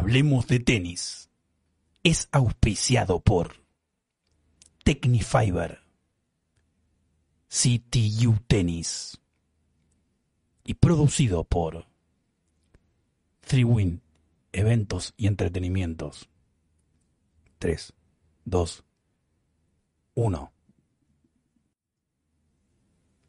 [0.00, 1.28] Hablemos de tenis.
[2.02, 3.56] Es auspiciado por
[4.82, 5.80] Technifiber,
[7.48, 9.20] CTU Tennis
[10.64, 11.84] y producido por
[13.46, 14.00] 3Win
[14.52, 16.30] Eventos y Entretenimientos.
[17.58, 17.92] 3,
[18.46, 18.84] 2,
[20.14, 20.52] 1.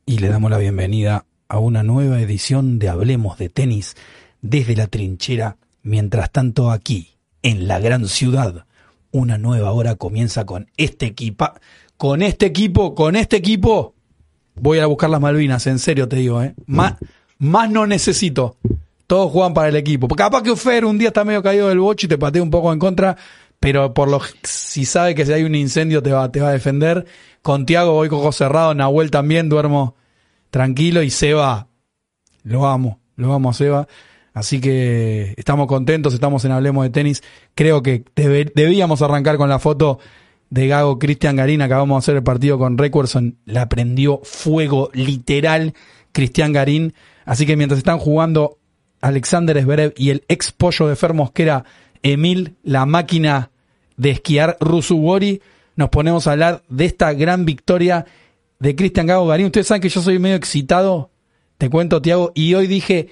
[0.06, 3.98] Y le damos la bienvenida a una nueva edición de Hablemos de Tenis
[4.42, 5.58] desde la trinchera.
[5.84, 8.66] Mientras tanto aquí, en la gran ciudad,
[9.12, 11.50] una nueva hora comienza con este equipo.
[11.98, 13.94] Con este equipo, con este equipo,
[14.56, 16.56] voy a buscar las Malvinas, en serio te digo, ¿eh?
[16.66, 16.96] Más,
[17.38, 18.58] más no necesito.
[19.08, 20.08] Todos juegan para el equipo.
[20.08, 22.72] Capaz que Fer un día está medio caído del boche y te patea un poco
[22.72, 23.18] en contra,
[23.60, 26.54] pero por lo si sabe que si hay un incendio te va, te va a
[26.54, 27.06] defender.
[27.42, 29.96] Con Tiago voy cojo cerrado, Nahuel también duermo
[30.50, 31.68] tranquilo y Seba,
[32.44, 33.88] lo amo, lo amo a Seba.
[34.34, 37.24] Así que estamos contentos, estamos en Hablemos de Tenis.
[37.54, 40.00] Creo que debíamos arrancar con la foto
[40.50, 41.62] de Gago Cristian Garín.
[41.62, 43.38] Acabamos de hacer el partido con Recordson.
[43.46, 45.74] La prendió fuego literal
[46.14, 46.94] Cristian Garín.
[47.26, 48.58] Así que mientras están jugando
[49.02, 51.66] Alexander Zverev y el ex pollo de Fer Mosquera,
[52.04, 53.52] Emil, la máquina
[53.98, 55.42] de esquiar Rusugori,
[55.76, 58.06] nos ponemos a hablar de esta gran victoria
[58.60, 59.48] de Cristian Gago Garín.
[59.48, 61.12] Ustedes saben que yo soy medio excitado,
[61.58, 63.10] te cuento, Tiago, y hoy dije,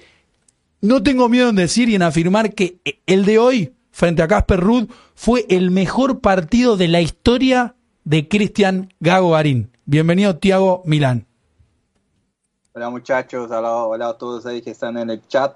[0.80, 4.60] no tengo miedo en decir y en afirmar que el de hoy, frente a Casper
[4.60, 9.76] Ruud, fue el mejor partido de la historia de Cristian Gago Garín.
[9.84, 11.26] Bienvenido, Tiago Milán.
[12.72, 15.54] Hola muchachos, hola, a todos ahí que están en el chat.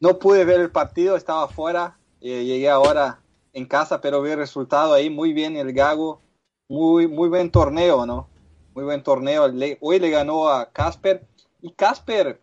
[0.00, 3.20] No pude ver el partido, estaba afuera, eh, llegué ahora
[3.52, 6.20] en casa, pero vi el resultado ahí, muy bien el Gago,
[6.68, 8.30] muy, muy buen torneo, ¿no?
[8.74, 9.52] muy buen torneo.
[9.80, 11.26] hoy le ganó a Casper
[11.60, 12.40] y Casper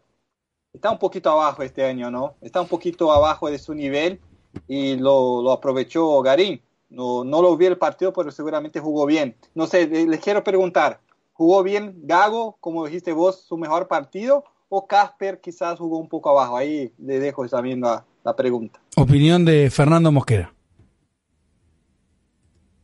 [0.78, 2.36] está un poquito abajo este año, ¿no?
[2.39, 4.20] Está un poquito abajo de su nivel
[4.67, 6.61] y lo, aprovechó Garín.
[6.89, 9.36] No, no lo vi el partido, pero seguramente jugó bien.
[9.56, 11.02] No sé, les quiero preguntar,
[11.34, 14.46] ¿jugó bien Gago, como dijiste vos, su mejor partido?
[14.69, 16.56] ¿O Casper quizás jugó un poco abajo?
[16.56, 18.80] Ahí le dejo esa misma la pregunta.
[18.96, 20.53] Opinión de Fernando Mosquera.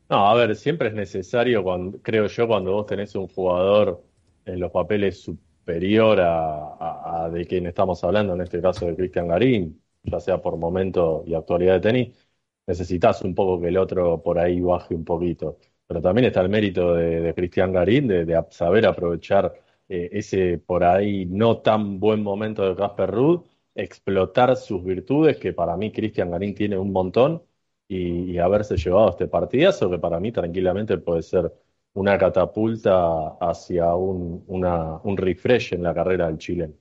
[0.09, 4.03] No, a ver, siempre es necesario, cuando, creo yo, cuando vos tenés un jugador
[4.45, 5.29] en los papeles
[5.63, 10.57] superior a, de quien estamos hablando, en este caso de Cristian Garín, ya sea por
[10.57, 12.27] momento y actualidad de tenis,
[12.67, 15.59] necesitas un poco que el otro por ahí baje un poquito.
[15.87, 19.53] Pero también está el mérito de, Cristian Garín de, saber aprovechar
[19.87, 23.41] eh, ese por ahí no tan buen momento de Casper Ruud,
[23.75, 27.41] explotar sus virtudes, que para mí Cristian Garín tiene un montón,
[27.87, 31.53] y, haberse llevado este partidazo que para mí tranquilamente puede ser
[31.93, 36.73] una catapulta hacia un, un refresh en la carrera del chileno.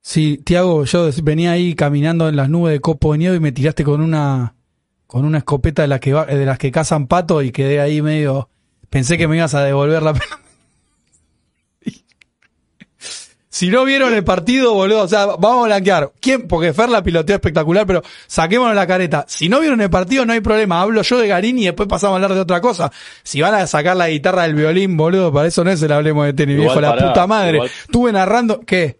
[0.00, 3.52] Sí, Tiago, yo venía ahí caminando en las nubes de copo de nieve y me
[3.52, 4.56] tiraste con una
[5.06, 8.48] con una escopeta de las que de las que cazan pato y quedé ahí medio
[8.90, 10.14] pensé que me ibas a devolver la
[13.52, 16.10] Si no vieron el partido, boludo, o sea, vamos a blanquear.
[16.20, 16.48] ¿Quién?
[16.48, 19.26] Porque Fer la piloteó espectacular, pero saquémonos la careta.
[19.28, 20.80] Si no vieron el partido, no hay problema.
[20.80, 22.90] Hablo yo de Garín y después pasamos a hablar de otra cosa.
[23.22, 26.24] Si van a sacar la guitarra del violín, boludo, para eso no es el hablemos
[26.24, 27.60] de tenis, viejo, la puta madre.
[27.66, 28.98] Estuve narrando, ¿qué?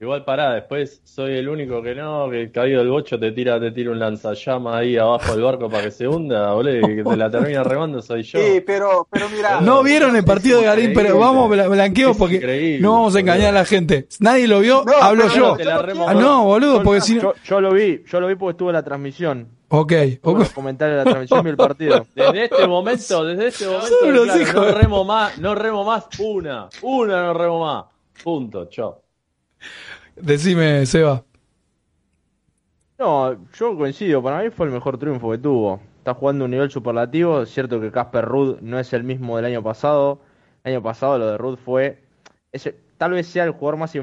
[0.00, 3.58] Igual pará, después soy el único que no, que el caído del bocho te tira,
[3.58, 7.02] te tira un lanzallama ahí abajo del barco para que se hunda, boludo, y que
[7.02, 8.38] te la termina remando soy yo.
[8.38, 9.60] Sí, pero, pero mira.
[9.60, 13.52] No vieron el partido de Garín, pero vamos, blanqueo porque no vamos a engañar a
[13.52, 14.06] la gente.
[14.20, 15.56] Nadie lo vio, hablo yo.
[16.06, 18.84] ah, no, boludo, porque si yo, lo vi, yo lo vi porque estuve en la
[18.84, 19.48] transmisión.
[19.70, 19.92] Ok.
[20.22, 20.46] okay.
[20.54, 22.06] Comentar la transmisión y el partido.
[22.14, 27.34] Desde este momento, desde este momento, no remo más, no remo más una, una no
[27.34, 27.84] remo más.
[28.22, 29.02] Punto, chao.
[30.16, 31.24] Decime, Seba.
[32.98, 35.80] No, yo coincido, para mí fue el mejor triunfo que tuvo.
[35.98, 39.44] Está jugando un nivel superlativo, es cierto que Casper Rudd no es el mismo del
[39.44, 40.20] año pasado.
[40.64, 42.02] El año pasado lo de Rudd fue,
[42.96, 43.94] tal vez sea el jugador más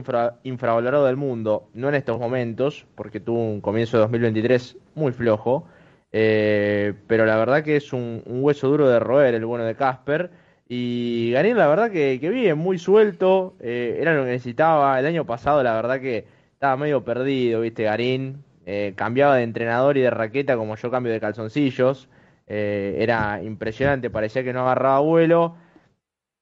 [0.44, 5.68] infravalorado del mundo, no en estos momentos, porque tuvo un comienzo de 2023 muy flojo,
[6.14, 10.32] eh, pero la verdad que es un hueso duro de roer el bueno de Casper
[10.68, 15.00] y Garín, la verdad que, que bien, muy suelto, eh, era lo que necesitaba.
[15.00, 17.84] El año pasado, la verdad que estaba medio perdido, ¿viste?
[17.84, 22.10] Garín eh, cambiaba de entrenador y de raqueta como yo cambio de calzoncillos.
[22.48, 25.56] Eh, era impresionante, parecía que no agarraba vuelo.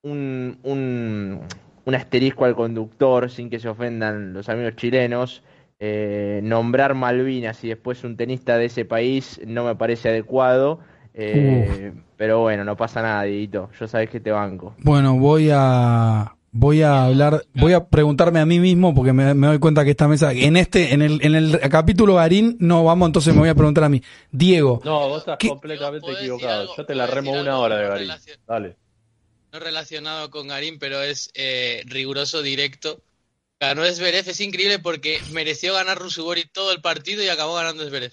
[0.03, 1.41] Un, un,
[1.85, 5.43] un, asterisco al conductor, sin que se ofendan los amigos chilenos.
[5.79, 10.79] nombrar Malvinas y después un tenista de ese país no me parece adecuado.
[11.13, 13.69] Eh, pero bueno, no pasa nada, Didito.
[13.79, 14.75] Yo sabes que te banco.
[14.79, 19.47] Bueno, voy a voy a hablar, voy a preguntarme a mí mismo porque me, me
[19.47, 23.07] doy cuenta que esta mesa, en este, en el, en el capítulo Garín, no vamos,
[23.07, 24.01] entonces me voy a preguntar a mí.
[24.31, 25.49] Diego, No, vos estás ¿Qué?
[25.49, 26.75] completamente ¿Puedo decir equivocado.
[26.77, 27.59] Yo te la ¿Puedo remo una algo?
[27.63, 28.09] hora de Garín.
[28.47, 28.75] Dale.
[29.51, 33.01] No relacionado con Garín, pero es eh, riguroso directo.
[33.59, 38.11] Ganó Zverev, es increíble porque mereció ganar Rusubori todo el partido y acabó ganando Zverev.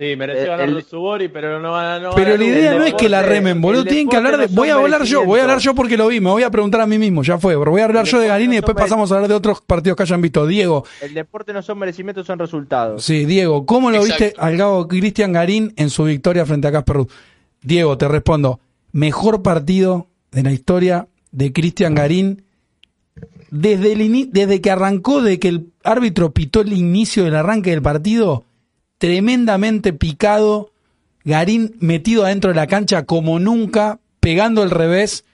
[0.00, 1.98] Sí, mereció El- ganar el- Subori, pero no gana.
[1.98, 4.46] No pero la idea no es que la deporte- remen, boludo, tienen que hablar de,
[4.48, 5.64] no voy a hablar yo, voy a hablar merecimientos.
[5.64, 7.80] yo porque lo vi, me voy a preguntar a mí mismo, ya fue, pero voy
[7.80, 9.60] a hablar El yo de deporte Garín y no después pasamos a hablar de otros
[9.60, 10.46] partidos que hayan visto.
[10.46, 13.02] Diego, El deporte no son merecimientos, son resultados.
[13.04, 14.24] sí, Diego, ¿cómo lo Exacto.
[14.26, 17.08] viste al Gabo Cristian Garín en su victoria frente a Casper Ruud?
[17.62, 18.60] Diego, te respondo,
[18.92, 22.44] mejor partido de la historia de Cristian Garín
[23.50, 27.70] desde, el ini- desde que arrancó, de que el árbitro pitó el inicio del arranque
[27.70, 28.44] del partido,
[28.98, 30.72] tremendamente picado,
[31.24, 35.24] Garín metido adentro de la cancha como nunca, pegando el revés,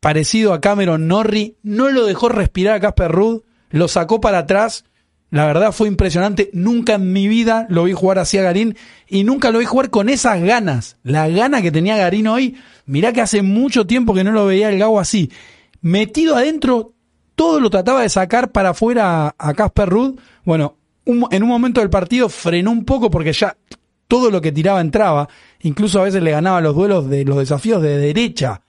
[0.00, 4.84] parecido a Cameron Norrie, no lo dejó respirar a Casper Ruud, lo sacó para atrás,
[5.30, 8.76] la verdad fue impresionante, nunca en mi vida lo vi jugar así a Garín
[9.08, 12.56] y nunca lo vi jugar con esas ganas, la gana que tenía Garín hoy,
[12.86, 15.30] mirá que hace mucho tiempo que no lo veía el Gabo así,
[15.80, 16.92] metido adentro,
[17.34, 21.90] todo lo trataba de sacar para afuera a Casper Ruud, bueno, en un momento del
[21.90, 23.56] partido frenó un poco porque ya
[24.08, 25.28] todo lo que tiraba entraba,
[25.60, 28.60] incluso a veces le ganaba los duelos de los desafíos de derecha.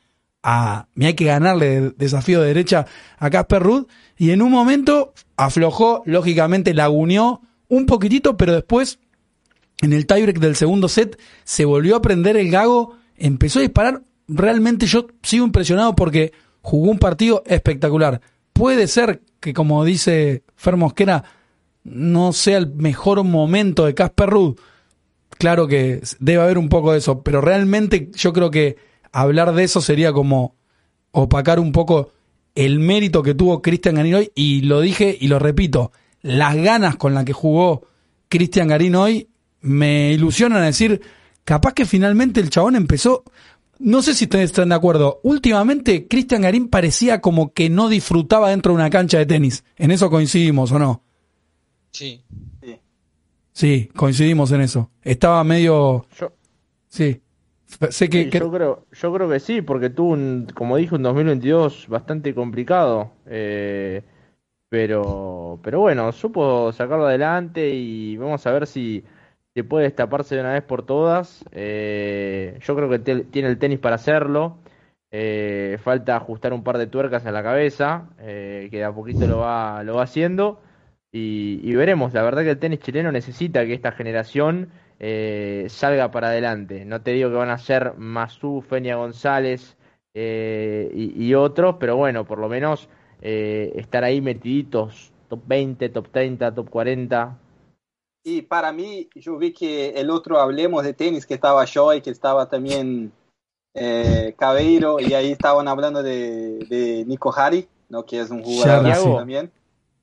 [0.41, 2.85] A, me hay que ganarle desafío de derecha
[3.17, 3.87] a Casper Ruud.
[4.17, 8.99] Y en un momento aflojó, lógicamente laguneó un poquitito, pero después
[9.81, 14.01] en el tiebreak del segundo set se volvió a prender el gago, empezó a disparar,
[14.27, 16.31] realmente yo sigo impresionado porque
[16.61, 18.21] jugó un partido espectacular.
[18.53, 21.23] Puede ser que como dice Fer Mosquera
[21.83, 24.55] no sea el mejor momento de Casper Ruud,
[25.37, 28.77] claro que debe haber un poco de eso, pero realmente yo creo que
[29.11, 30.55] hablar de eso sería como
[31.11, 32.11] opacar un poco
[32.55, 35.91] el mérito que tuvo Cristian Garín hoy, y lo dije y lo repito,
[36.21, 37.87] las ganas con las que jugó
[38.29, 39.29] Cristian Garín hoy
[39.61, 41.01] me ilusionan a decir,
[41.43, 43.23] capaz que finalmente el chabón empezó,
[43.79, 48.49] no sé si ustedes están de acuerdo, últimamente Cristian Garín parecía como que no disfrutaba
[48.49, 51.03] dentro de una cancha de tenis, en eso coincidimos o no.
[51.93, 52.23] Sí.
[52.61, 52.79] Sí.
[53.51, 54.89] Sí, coincidimos en eso.
[55.03, 56.31] Estaba medio, Yo,
[56.87, 57.21] sí,
[57.89, 60.95] sé que, sí, que- yo creo, yo creo que sí, porque tuvo un, como dije,
[60.95, 63.11] un 2022 bastante complicado.
[63.27, 64.01] eh,
[64.69, 69.03] pero, pero bueno, supo sacarlo adelante y vamos a ver si,
[69.53, 71.45] si puede destaparse de una vez por todas.
[71.51, 74.57] Eh, yo creo que te- tiene el tenis para hacerlo.
[75.11, 79.27] Eh, falta ajustar un par de tuercas a la cabeza, eh, que de a poquito
[79.27, 80.59] lo va, lo va haciendo.
[81.15, 86.09] Y, y veremos, la verdad que el tenis chileno necesita que esta generación eh, salga
[86.09, 86.85] para adelante.
[86.85, 89.77] No te digo que van a ser Masú, Feña González
[90.15, 92.89] eh, y, y otros, pero bueno, por lo menos
[93.21, 97.39] eh, estar ahí metiditos, top 20, top 30, top 40.
[98.25, 102.09] Y para mí, yo vi que el otro hablemos de tenis, que estaba Joy, que
[102.09, 103.11] estaba también
[103.75, 108.03] eh, Cabeiro, y ahí estaban hablando de, de Nico Hari, ¿no?
[108.03, 109.51] que es un jugador también.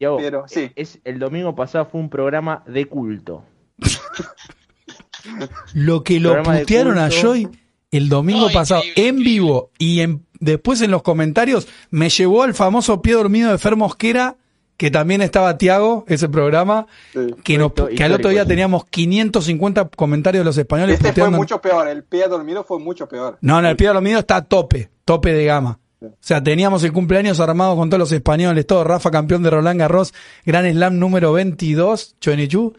[0.00, 0.72] Pero, sí.
[0.76, 3.44] es, el domingo pasado fue un programa de culto.
[5.74, 7.08] lo que lo putearon a.
[7.10, 7.48] Joy
[7.90, 13.02] el domingo pasado en vivo y en, después en los comentarios me llevó al famoso
[13.02, 14.36] pie dormido de Fer Mosquera,
[14.76, 17.34] que también estaba Tiago, ese programa, Sí.
[17.42, 21.12] que, nos, Histórico, que al otro día teníamos 550 comentarios de los españoles Este fue
[21.14, 21.38] puteando.
[21.38, 23.38] mucho peor, el pie dormido fue mucho peor.
[23.40, 25.80] No, no, el pie dormido está a tope, tope de gama.
[26.02, 28.84] O sea, teníamos el cumpleaños armado con todos los españoles, todo.
[28.84, 30.14] Rafa, campeón de Roland Garros,
[30.46, 32.74] Gran Slam número 22, Choenichu.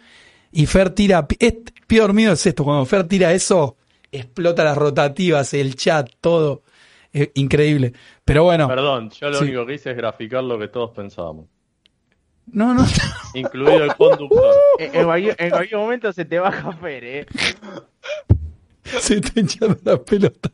[0.52, 3.78] Y Fer tira, este, pie dormido es esto, cuando Fer tira eso,
[4.12, 6.64] explota las rotativas, el chat, todo.
[7.14, 7.94] Eh, increíble.
[8.26, 9.44] Pero bueno, Perdón, yo lo Sí.
[9.46, 11.46] único que hice es graficar lo que todos pensábamos,
[12.48, 12.86] no, no,
[13.36, 14.56] incluido el conductor.
[14.80, 17.26] En, en cualquier, en cualquier momento se te baja Fer, ¿eh?
[18.84, 20.52] se te hincharon las pelotas.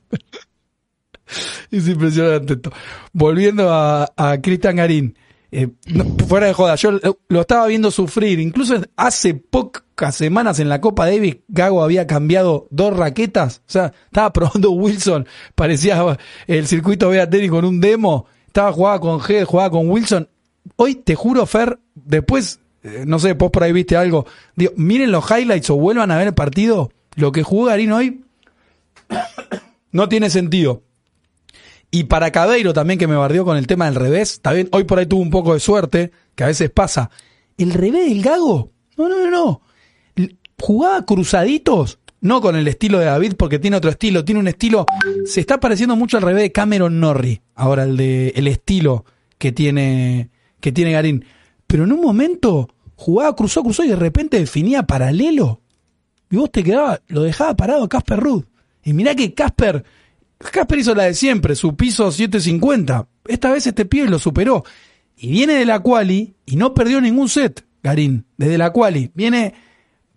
[1.71, 2.71] Es impresionante esto.
[3.13, 4.07] Volviendo a,
[4.41, 5.17] Cristian Garín,
[5.51, 5.69] eh,
[6.27, 8.39] fuera de joda, yo lo, estaba viendo sufrir.
[8.39, 13.61] Incluso hace pocas semanas en la Copa Davis, Gago había cambiado dos raquetas.
[13.67, 16.17] O sea, estaba probando Wilson, parecía
[16.47, 18.25] el circuito Vea Tenis con un demo.
[18.47, 20.27] Estaba jugada con G, jugaba con Wilson.
[20.75, 24.25] Hoy te juro, Fer, después, eh, no sé, vos por ahí viste algo.
[24.55, 26.91] Digo, miren los highlights o vuelvan a ver el partido.
[27.15, 28.23] Lo que jugó Garín hoy
[29.91, 30.83] no tiene sentido.
[31.97, 34.99] Y para Cabeiro también, que me bardeó con el tema del revés, también hoy por
[34.99, 37.09] ahí tuvo un poco de suerte, que a veces pasa.
[37.57, 39.61] El revés del Gago, no, no, no, no.
[40.59, 44.85] Jugaba cruzaditos, no con el estilo de David, porque tiene otro estilo, tiene un estilo,
[45.25, 49.03] se está pareciendo mucho al revés de Cameron Norrie, ahora el de el estilo,
[49.39, 51.25] que tiene, que tiene Garín.
[51.65, 55.61] Pero en un momento jugaba, cruzó, cruzó y de repente definía paralelo.
[56.29, 58.45] Y vos te quedabas, lo dejaba parado Casper Ruth.
[58.83, 59.83] Y mirá que Casper,
[60.37, 63.07] Casper hizo la de siempre, su piso 750.
[63.27, 64.63] Esta vez este pibe lo superó.
[65.17, 69.11] Y viene de la quali y no perdió ningún set, Garín, desde la quali.
[69.15, 69.55] Viene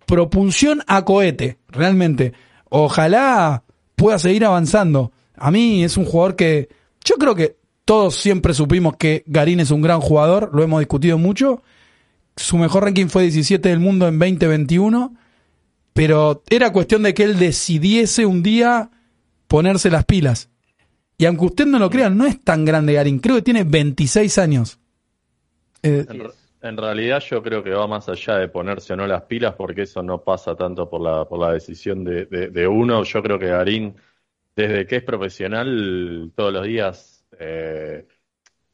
[0.05, 2.33] propulsión a cohete, realmente.
[2.69, 3.63] Ojalá
[3.95, 5.11] pueda seguir avanzando.
[5.35, 6.69] A mí es un jugador que
[7.03, 11.17] yo creo que todos siempre supimos que Garín es un gran jugador, lo hemos discutido
[11.17, 11.63] mucho.
[12.35, 15.15] Su mejor ranking fue 17 del mundo en 2021,
[15.93, 18.91] pero era cuestión de que él decidiese un día
[19.51, 20.49] ponerse las pilas.
[21.17, 24.37] Y aunque usted no lo crea, no es tan grande Garín, creo que tiene 26
[24.37, 24.79] años.
[25.83, 26.05] Eh,
[26.61, 29.81] en, realidad yo creo que va más allá de ponerse o no las pilas, porque
[29.81, 33.03] eso no pasa tanto por la, por la decisión de, de uno.
[33.03, 33.93] Yo creo que Garín,
[34.55, 38.07] desde que es profesional, todos los días eh,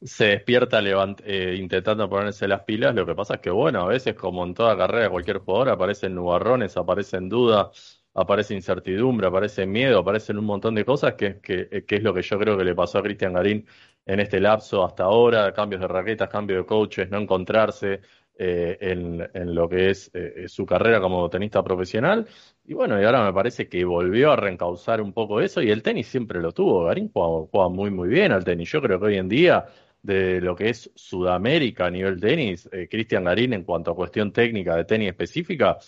[0.00, 0.80] se despierta
[1.24, 2.94] eh, intentando ponerse las pilas.
[2.94, 6.14] Lo que pasa es que, bueno, a veces, como en toda carrera, cualquier jugador aparecen
[6.14, 11.96] nubarrones, aparecen dudas, aparece incertidumbre, aparece miedo, aparecen un montón de cosas, que, que, que
[11.96, 13.66] es lo que yo creo que le pasó a Cristian Garín
[14.06, 18.00] en este lapso hasta ahora: cambios de raquetas, cambios de coaches, no encontrarse.
[18.40, 22.24] Eh, en, en, lo que es eh, su carrera como tenista profesional.
[22.64, 25.82] Y bueno, y ahora me parece que volvió a reencauzar un poco eso y el
[25.82, 26.84] tenis siempre lo tuvo.
[26.84, 28.70] Garín juega, muy, muy bien al tenis.
[28.70, 29.66] Yo creo que hoy en día,
[30.02, 34.32] de lo que es Sudamérica a nivel tenis, eh, Cristian Garín en cuanto a cuestión
[34.32, 35.78] técnica de tenis específica,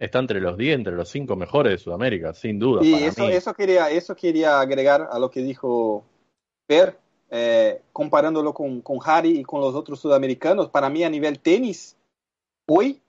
[0.00, 2.82] está entre los 10, entre los 5 mejores de Sudamérica, sin duda.
[2.82, 6.04] Y eso, eso, quería, eso quería agregar a lo que dijo
[6.66, 6.98] Per,
[7.92, 10.70] comparándolo con, con Harry y con los otros sudamericanos.
[10.70, 11.96] Para mí, a nivel tenis,
[12.66, 13.00] hoy,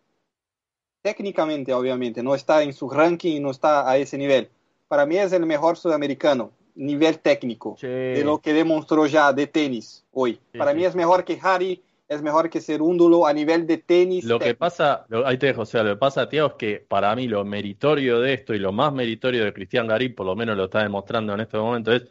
[1.02, 4.50] técnicamente, obviamente, no está en su ranking, no está a ese nivel.
[4.88, 10.04] Para mí es el mejor sudamericano, nivel técnico, de lo que demostró ya de tenis
[10.12, 10.40] hoy.
[10.58, 14.26] Para mí es mejor que Harry, es mejor que Cerúndulo a nivel de tenis.
[14.26, 17.16] Lo que pasa, ahí te dejo, o sea, lo que pasa, tío, es que para
[17.16, 20.58] mí lo meritorio de esto y lo más meritorio de Cristian Garín, por lo menos
[20.58, 22.06] lo está demostrando en este momento, es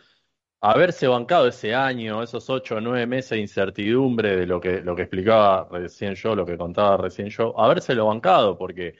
[0.63, 4.97] haberse bancado ese año, esos ocho o nueve meses de incertidumbre de lo que, lo
[4.97, 8.95] que explicaba recién yo, lo que contaba recién yo, habérselo bancado, porque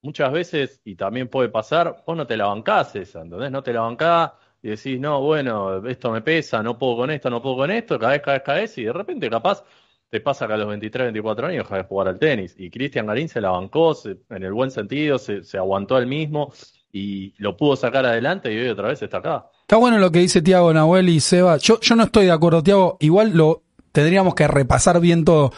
[0.00, 3.50] muchas veces, y también puede pasar, vos no te la bancás esa, ¿entendés?
[3.50, 4.32] No te la bancás
[4.62, 7.98] y decís, no, bueno, esto me pesa, no puedo con esto, no puedo con esto,
[7.98, 9.62] cada vez, cada vez, cada vez, y de repente capaz
[10.16, 12.54] te pasa que a los 23, 24 años dejas de jugar al tenis.
[12.56, 13.94] Y Cristian Garín se la bancó
[14.30, 16.54] en el buen sentido, se, se aguantó al mismo
[16.90, 19.50] y lo pudo sacar adelante y hoy otra vez está acá.
[19.60, 21.58] Está bueno lo que dice Tiago, Nahuel y Seba.
[21.58, 22.96] Yo, yo no estoy de acuerdo, Tiago.
[23.00, 25.52] Igual lo tendríamos que repasar bien todo.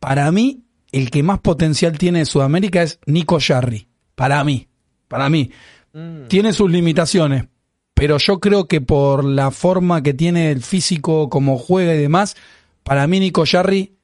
[0.00, 3.88] Para mí, el que más potencial tiene de Sudamérica es Nico Jarry.
[4.14, 4.68] Para mí.
[5.08, 5.50] Para mí.
[5.94, 6.26] Mm.
[6.28, 7.46] Tiene sus limitaciones.
[7.94, 12.36] Pero yo creo que por la forma que tiene el físico, como juega y demás,
[12.84, 13.98] para mí Nico Jarry,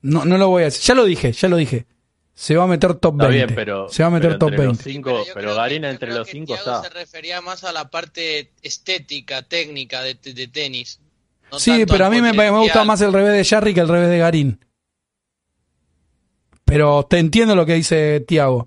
[0.00, 0.82] no, no lo voy a decir.
[0.82, 1.86] Ya lo dije, ya lo dije
[2.34, 3.54] se va a meter top 20.
[3.54, 4.82] pero, se va a meter top 20.
[4.82, 6.82] Cinco, pero, Garina entre los 5 está.
[6.82, 11.00] se refería más a la parte estética, técnica de, de tenis.
[11.58, 14.08] sí, pero a mí me, me, gusta más el revés de Jarry que el revés
[14.08, 14.64] de Garín.
[16.64, 18.66] Pero te entiendo lo que dice Tiago.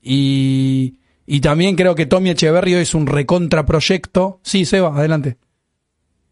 [0.00, 4.40] Y, y también creo que Tommy Echeverrio es un recontraproyecto.
[4.42, 5.36] Sí, Seba, adelante.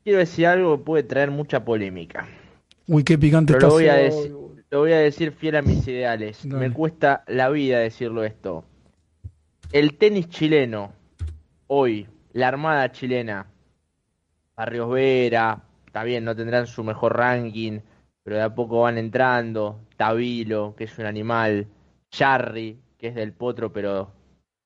[0.05, 2.29] Quiero decir algo que puede traer mucha polémica.
[2.89, 3.67] Uy, qué picante está.
[3.67, 4.33] Lo voy a decir
[4.73, 6.47] lo voy a decir fiel a mis ideales.
[6.47, 8.65] Me cuesta la vida decirlo esto.
[9.71, 10.95] El tenis chileno,
[11.67, 13.49] hoy, la armada chilena,
[14.57, 17.81] Barrios Vera, está bien, no tendrán su mejor ranking,
[18.23, 19.81] pero de a poco van entrando.
[19.99, 21.67] Tabilo, que es un animal.
[22.11, 24.11] Charry, que es del potro, pero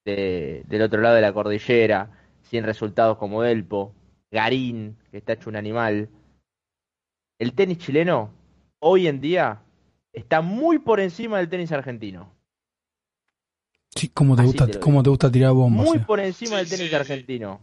[0.04, 2.10] del otro lado de la cordillera,
[2.42, 3.92] sin resultados como Delpo.
[4.30, 6.08] Garín, que está hecho un animal.
[7.38, 8.30] El tenis chileno,
[8.78, 9.60] hoy en día,
[10.12, 12.32] está muy por encima del tenis argentino.
[13.94, 15.86] Sí, ¿cómo te, gusta, te, te gusta tirar bombas?
[15.86, 17.60] Muy por encima del tenis argentino.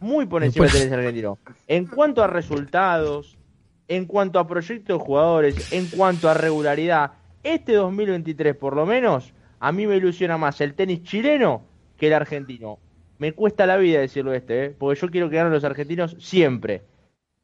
[0.00, 1.38] Muy por encima del tenis argentino.
[1.66, 3.36] En cuanto a resultados,
[3.88, 9.32] en cuanto a proyectos de jugadores, en cuanto a regularidad, este 2023 por lo menos,
[9.58, 11.62] a mí me ilusiona más el tenis chileno
[11.96, 12.78] que el argentino.
[13.20, 14.70] Me cuesta la vida decirlo este, ¿eh?
[14.70, 16.82] porque yo quiero que ganen los argentinos siempre.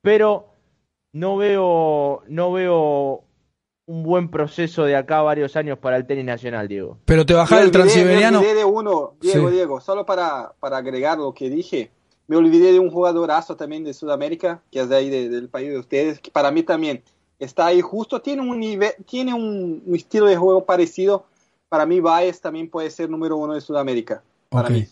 [0.00, 0.48] Pero
[1.12, 3.24] no veo, no veo
[3.84, 6.96] un buen proceso de acá varios años para el tenis nacional, Diego.
[7.04, 8.40] Pero te bajás el transiberiano.
[8.40, 11.90] Me olvidé de uno, Diego, Diego, solo para, para agregar lo que dije.
[12.26, 15.78] Me olvidé de un jugadorazo también de Sudamérica, que es de ahí del país de
[15.78, 17.02] ustedes, que para mí también
[17.38, 21.26] está ahí justo, tiene un nivel, tiene un, estilo de juego parecido.
[21.68, 24.22] Para mí, Baez también puede ser número uno de Sudamérica.
[24.48, 24.86] Para mí,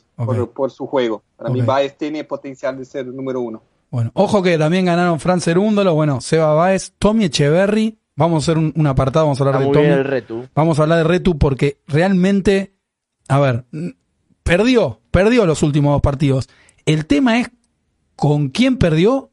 [0.55, 1.23] Por, su juego.
[1.37, 3.63] Para mí, Baez tiene potencial de ser número uno.
[3.91, 7.99] Bueno, ojo que también ganaron Fran Cerúndolo, bueno, Seba Baez, Tommy Echeverry.
[8.17, 9.87] Vamos a hacer un, un apartado, vamos a hablar Está de muy Tommy.
[9.87, 10.49] bien el retu.
[10.55, 12.75] Vamos a hablar de Retu porque realmente,
[13.29, 13.65] a ver,
[14.43, 16.49] perdió, perdió los últimos dos partidos.
[16.87, 17.51] El tema es
[18.17, 19.31] con quién perdió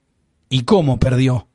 [0.49, 1.47] y cómo perdió.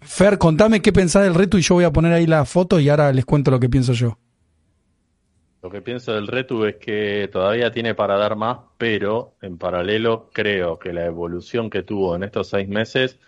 [0.00, 2.88] Fer, contame qué pensás del Retu y yo voy a poner ahí la foto y
[2.88, 4.18] ahora les cuento lo que pienso yo.
[5.64, 10.28] Lo que pienso del Retu es que todavía tiene para dar más, pero en paralelo
[10.30, 13.18] creo que la evolución que tuvo en estos seis meses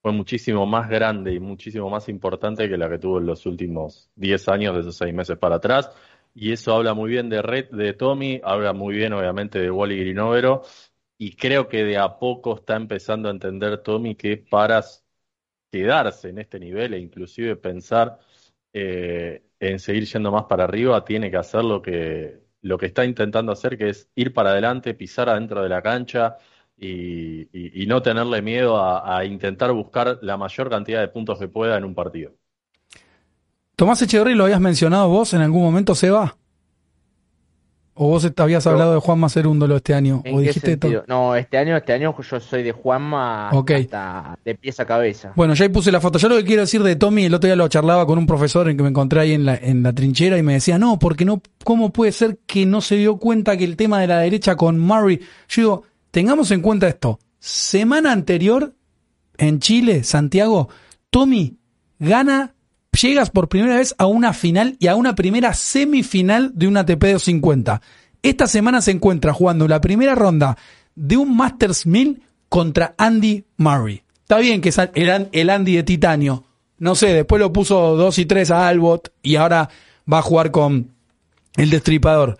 [0.00, 4.10] fue muchísimo más grande y muchísimo más importante que la que tuvo en los últimos
[4.14, 5.90] diez años de esos seis meses para atrás.
[6.34, 9.98] Y eso habla muy bien de Red, de Tommy, habla muy bien obviamente de Wally
[10.00, 10.62] Grinovero,
[11.18, 14.82] y creo que de a poco está empezando a entender Tommy que para
[15.70, 18.18] quedarse en este nivel e inclusive pensar
[18.72, 23.04] eh, en seguir yendo más para arriba, tiene que hacer lo que, lo que está
[23.04, 26.36] intentando hacer, que es ir para adelante, pisar adentro de la cancha
[26.76, 27.42] y,
[27.82, 31.76] y- no tenerle miedo a, a intentar buscar la mayor cantidad de puntos que pueda
[31.78, 32.32] en un partido.
[33.76, 36.36] Tomás Echeverry lo habías mencionado vos en algún momento, Seba.
[37.94, 40.22] ¿O vos te habías hablado de Juan Macerúndolo este año?
[40.24, 41.04] ¿En ¿O qué dijiste to- sentido?
[41.08, 45.32] No, este año, este año yo soy de Juanma hasta de pies a cabeza.
[45.36, 46.18] Bueno, ya ahí puse la foto.
[46.18, 48.68] Yo lo que quiero decir de Tommy, el otro día lo charlaba con un profesor
[48.70, 51.26] en que me encontré ahí en la, en la trinchera y me decía, no, porque
[51.26, 54.56] no, ¿cómo puede ser que no se dio cuenta que el tema de la derecha
[54.56, 55.20] con Murray?
[55.48, 57.18] Yo digo, tengamos en cuenta esto.
[57.40, 58.72] Semana anterior,
[59.36, 60.70] en Chile, Santiago,
[61.10, 61.58] Tommy
[61.98, 62.54] gana,
[63.00, 67.00] llegas por primera vez a una final y a una primera semifinal de un ATP
[67.02, 67.80] 250.
[68.22, 70.56] Esta semana se encuentra jugando la primera ronda
[70.94, 74.02] de un Masters 1000 contra Andy Murray.
[74.20, 76.44] Está bien que es el, An- el Andy de titanio.
[76.78, 79.68] No sé, después lo puso 2 y 3 a Albot y ahora
[80.10, 80.90] va a jugar con
[81.56, 82.38] el destripador.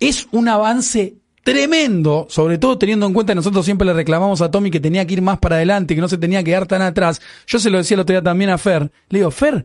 [0.00, 4.50] Es un avance tremendo, sobre todo teniendo en cuenta que nosotros siempre le reclamamos a
[4.50, 6.82] Tommy que tenía que ir más para adelante, que no se tenía que quedar tan
[6.82, 7.20] atrás.
[7.46, 8.90] Yo se lo decía el otro día también a Fer.
[9.08, 9.64] Le digo, Fer,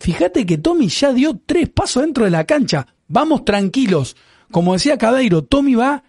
[0.00, 2.86] fíjate que Tommy ya dio tres pasos dentro de la cancha.
[3.08, 4.16] Vamos tranquilos.
[4.50, 6.04] Como decía Cadeiro, Tommy va,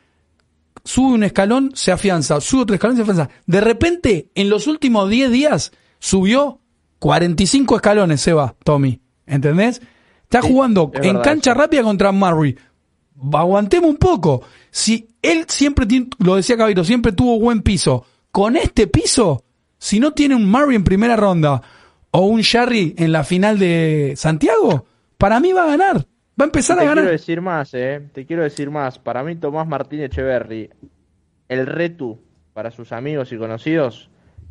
[0.83, 3.29] sube un escalón, se afianza, sube otro escalón, se afianza.
[3.45, 6.59] De repente, en los últimos 10 días, subió
[6.99, 8.99] 45 escalones, se va, Tommy.
[9.25, 9.81] ¿Entendés?
[10.23, 12.55] Está Sí, jugando es en verdad cancha rápida contra Murray.
[13.33, 14.41] Aguantemos un poco.
[14.71, 18.05] Si él siempre, tiene- lo decía Cabito, siempre tuvo buen piso.
[18.31, 19.43] Con este piso,
[19.77, 21.61] si no tiene un Murray en primera ronda
[22.17, 24.85] o un Sharry en la final de Santiago,
[25.17, 25.97] para mí va a ganar.
[26.39, 27.11] Va a empezar te a quiero ganar.
[27.11, 28.01] decir más, eh.
[28.13, 28.99] Te quiero decir más.
[28.99, 30.69] Para mí, Tomás Martín Echeverry,
[31.49, 32.21] el retu
[32.53, 34.09] para sus amigos y conocidos,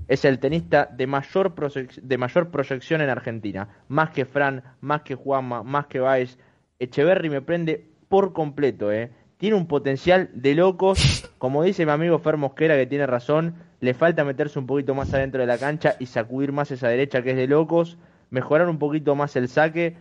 [0.08, 1.54] es el tenista de mayor,
[2.02, 3.68] de mayor proyección en Argentina.
[3.88, 6.38] Más que Fran, más que Juanma, más que Baez.
[6.78, 9.10] Echeverry me prende por completo, eh.
[9.38, 11.30] Tiene un potencial de locos.
[11.38, 15.14] Como dice mi amigo Fer Mosquera, que tiene razón, le falta meterse un poquito más
[15.14, 17.98] adentro de la cancha y sacudir más esa derecha que es de locos.
[18.30, 19.96] Mejorar un poquito más el saque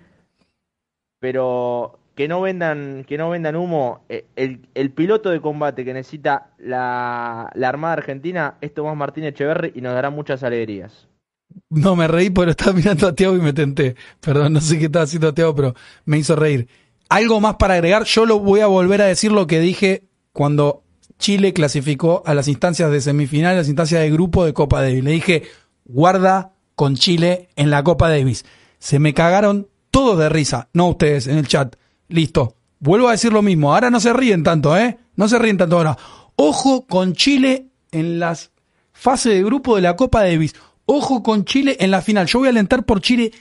[1.23, 4.01] pero que no vendan, que no vendan humo.
[4.09, 9.79] Eh, El, piloto de combate que necesita la, Armada Argentina es Tomás Martínez Echeverry y
[9.79, 11.07] nos dará muchas alegrías.
[11.69, 13.95] No me reí, pero estaba mirando a Tiago y me tenté.
[14.19, 16.67] Perdón, no sé qué estaba haciendo Tiago, pero me hizo reír.
[17.07, 20.82] Algo más para agregar, yo lo voy a volver a decir lo que dije cuando
[21.23, 25.05] Chile clasificó a las instancias de semifinal, las instancias de grupo de Copa Davis.
[25.05, 25.43] Le dije,
[25.85, 28.43] guarda con Chile en la Copa Davis.
[28.77, 31.77] Se me cagaron todos de risa, no ustedes en el chat.
[32.09, 32.57] Listo.
[32.79, 33.73] Vuelvo a decir lo mismo.
[33.73, 34.97] Ahora no se ríen tanto, ¿eh?
[35.15, 35.97] No se ríen tanto ahora.
[36.35, 38.51] Ojo con Chile en las
[38.91, 40.53] fases de grupo de la Copa Davis.
[40.85, 42.27] Ojo con Chile en la final.
[42.27, 43.31] Yo voy a alentar por Chile.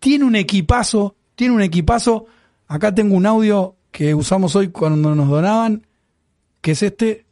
[0.00, 2.24] Tiene un equipazo, tiene un equipazo.
[2.66, 5.86] Acá tengo un audio que usamos hoy cuando nos donaban,
[6.62, 7.25] que es este.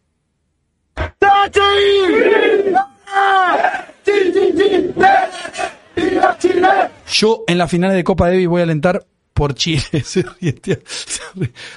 [7.10, 9.82] Yo en la final de Copa Davis voy a alentar por Chile.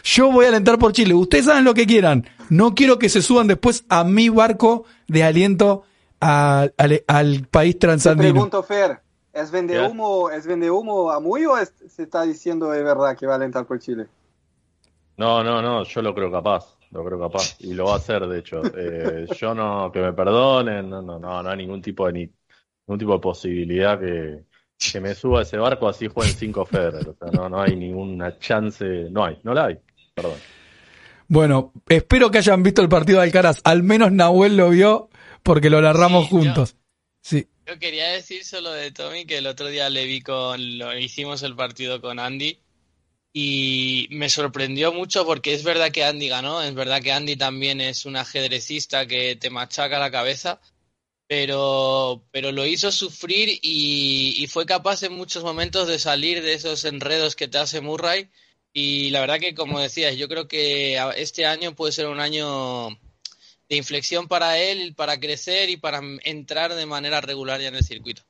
[0.04, 1.14] Yo voy a alentar por Chile.
[1.14, 2.28] Ustedes saben lo que quieran.
[2.50, 5.84] No quiero que se suban después a mi barco de aliento
[6.22, 8.34] a- al, al país Te transandino.
[8.34, 9.00] pregunto, Fer,
[9.34, 13.16] ¿es vende humo, ¿es vende humo a muy o es- se está diciendo de verdad
[13.18, 14.08] que va a alentar por Chile?
[15.18, 18.26] No, no, no, yo lo creo capaz, lo creo capaz, y lo va a hacer,
[18.28, 18.62] de hecho.
[18.78, 22.20] Eh, yo no, que me perdonen, no, no, no, no hay ningún tipo de ni,
[22.88, 24.44] ningún tipo de posibilidad que,
[24.92, 27.08] que me suba a ese barco así jueguen cinco Federer.
[27.10, 29.78] O sea, no, no hay ninguna chance, no hay, no la hay,
[30.14, 30.38] perdón.
[31.30, 33.60] Bueno, espero que hayan visto el partido de Alcaraz.
[33.66, 35.10] Al menos Nahuel lo vio
[35.44, 36.76] porque lo narramos Sí, yo- juntos.
[37.22, 37.48] Sí.
[37.66, 41.44] Yo quería decir solo de Tommy que el otro día le vi con, lo hicimos
[41.44, 42.58] el partido con Andy
[43.34, 47.82] y me sorprendió mucho porque es verdad que Andy ganó, es verdad que Andy también
[47.82, 50.60] es un ajedrecista que te machaca la cabeza,
[51.28, 56.54] pero, pero lo hizo sufrir y, y fue capaz en muchos momentos de salir de
[56.54, 58.30] esos enredos que te hace Murray.
[58.74, 62.90] Y la verdad que, como decías, yo creo que este año puede ser un año
[63.70, 67.84] de inflexión para él, para crecer y para entrar de manera regular ya en el
[67.84, 68.22] circuito.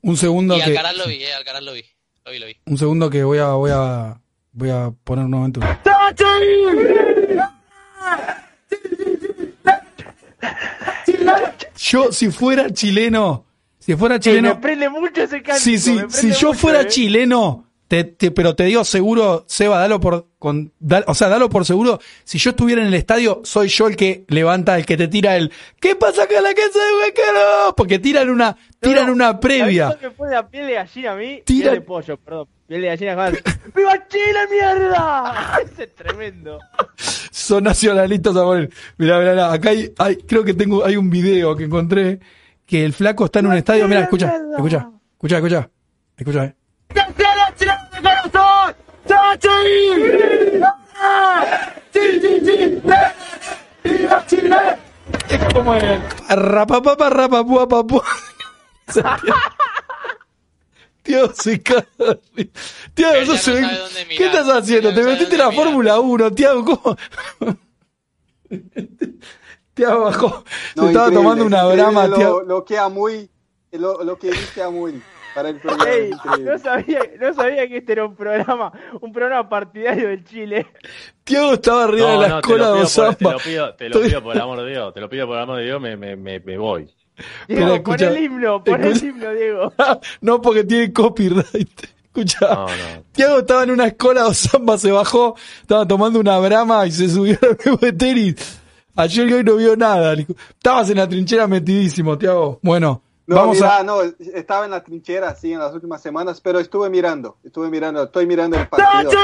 [0.00, 1.84] Un segundo Y que Alcaraz lo vi, eh, Alcaraz lo vi.
[2.24, 2.56] Lo vi, lo vi.
[2.66, 4.21] un segundo que voy a voy a
[4.52, 5.66] voy a poner nuevamente un-
[11.76, 13.44] Yo si fuera chileno,
[13.78, 15.58] si fuera me chileno, prende mucho ese cántico.
[15.64, 16.86] sí, sí, me si prende yo mucho, fuera eh.
[16.86, 21.50] chileno, te, te- pero te digo seguro, Seba, dalo por, con, da- o sea, dalo
[21.50, 21.98] por seguro.
[22.24, 25.36] Si yo estuviera en el estadio, soy yo el que levanta, el que te tira
[25.36, 27.74] el, ¿qué pasa con la casa de Huequero?
[27.76, 29.88] Porque tiran una, tiran No, una previa.
[29.88, 31.42] ¿Sabés lo que pone la piel de gallina a mí?
[31.44, 32.48] Tira- Piel de pollo, perdón.
[32.66, 33.32] Piel de gallina jamás.
[33.76, 35.60] ¡Viva Chile, mierda!
[35.62, 36.60] Ese es tremendo.
[36.96, 38.70] Son nacionalistas a morir.
[38.96, 42.20] Mirá, mirá, mirá, acá hay, hay- creo que tengo, hay un video que encontré
[42.64, 43.86] que el flaco está en un estadio.
[43.86, 45.70] Mira, escucha, escucha, escucha, escucha,
[46.16, 46.54] escucha, eh.
[55.28, 58.04] Es como el rapapapa, rapapua, papua.
[61.02, 61.86] Tío, se cae.
[62.94, 64.90] Tío, no sabe dónde ¿qué estás haciendo?
[64.94, 65.64] Te no sabe metiste en la mirar.
[65.64, 66.96] Fórmula 1, Tío, ¿cómo?
[69.74, 70.44] Tío, bajó.
[70.74, 72.42] Se No, estaba increíble, tomando una brama, lo, tío.
[72.42, 73.30] lo que Amuy,
[73.72, 75.02] lo, lo que dice Amuy
[75.34, 75.90] para el programa.
[75.90, 76.52] Ey, increíble.
[76.52, 80.66] no sabía, no sabía que este era un programa, un programa partidario del Chile.
[81.24, 83.32] Tiago estaba arriba de la no, escuela de por- Te Osamba.
[83.32, 85.36] lo pido, te lo Estoy- pido por el amor de Dios, te lo pido por
[85.36, 86.90] el amor de Dios, me, me, me, me voy.
[87.46, 89.72] Diego, pon escucha, el himno, pon el himno, Diego.
[90.20, 91.82] No, porque tiene copyright.
[92.04, 92.38] Escucha.
[92.42, 93.04] No, no.
[93.12, 97.08] Tiago estaba en una escuela de Osamba, se bajó, estaba tomando una brama y se
[97.08, 98.58] subió al nuevo de tenis.
[98.94, 100.14] Ayer y hoy no vio nada.
[100.14, 102.58] Estabas en la trinchera metidísimo, Tiago.
[102.62, 103.82] Bueno, No, vamos mira, a.
[103.84, 104.00] no,
[104.34, 108.26] estaba en la trinchera, sí, en las últimas semanas, pero estuve mirando, estuve mirando, estoy
[108.26, 109.10] mirando el partido.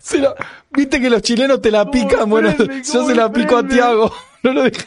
[0.00, 0.34] Se la-
[0.70, 2.82] Viste que los chilenos te la pican, bueno, prende?
[2.82, 3.74] yo ¿Cómo se la pico a prende?
[3.76, 4.12] Tiago.
[4.42, 4.86] No lo deja.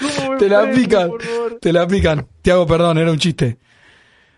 [0.00, 1.10] ¿Cómo me Te la prende, pican.
[1.60, 2.26] Te la pican.
[2.42, 3.58] Tiago, perdón, era un chiste.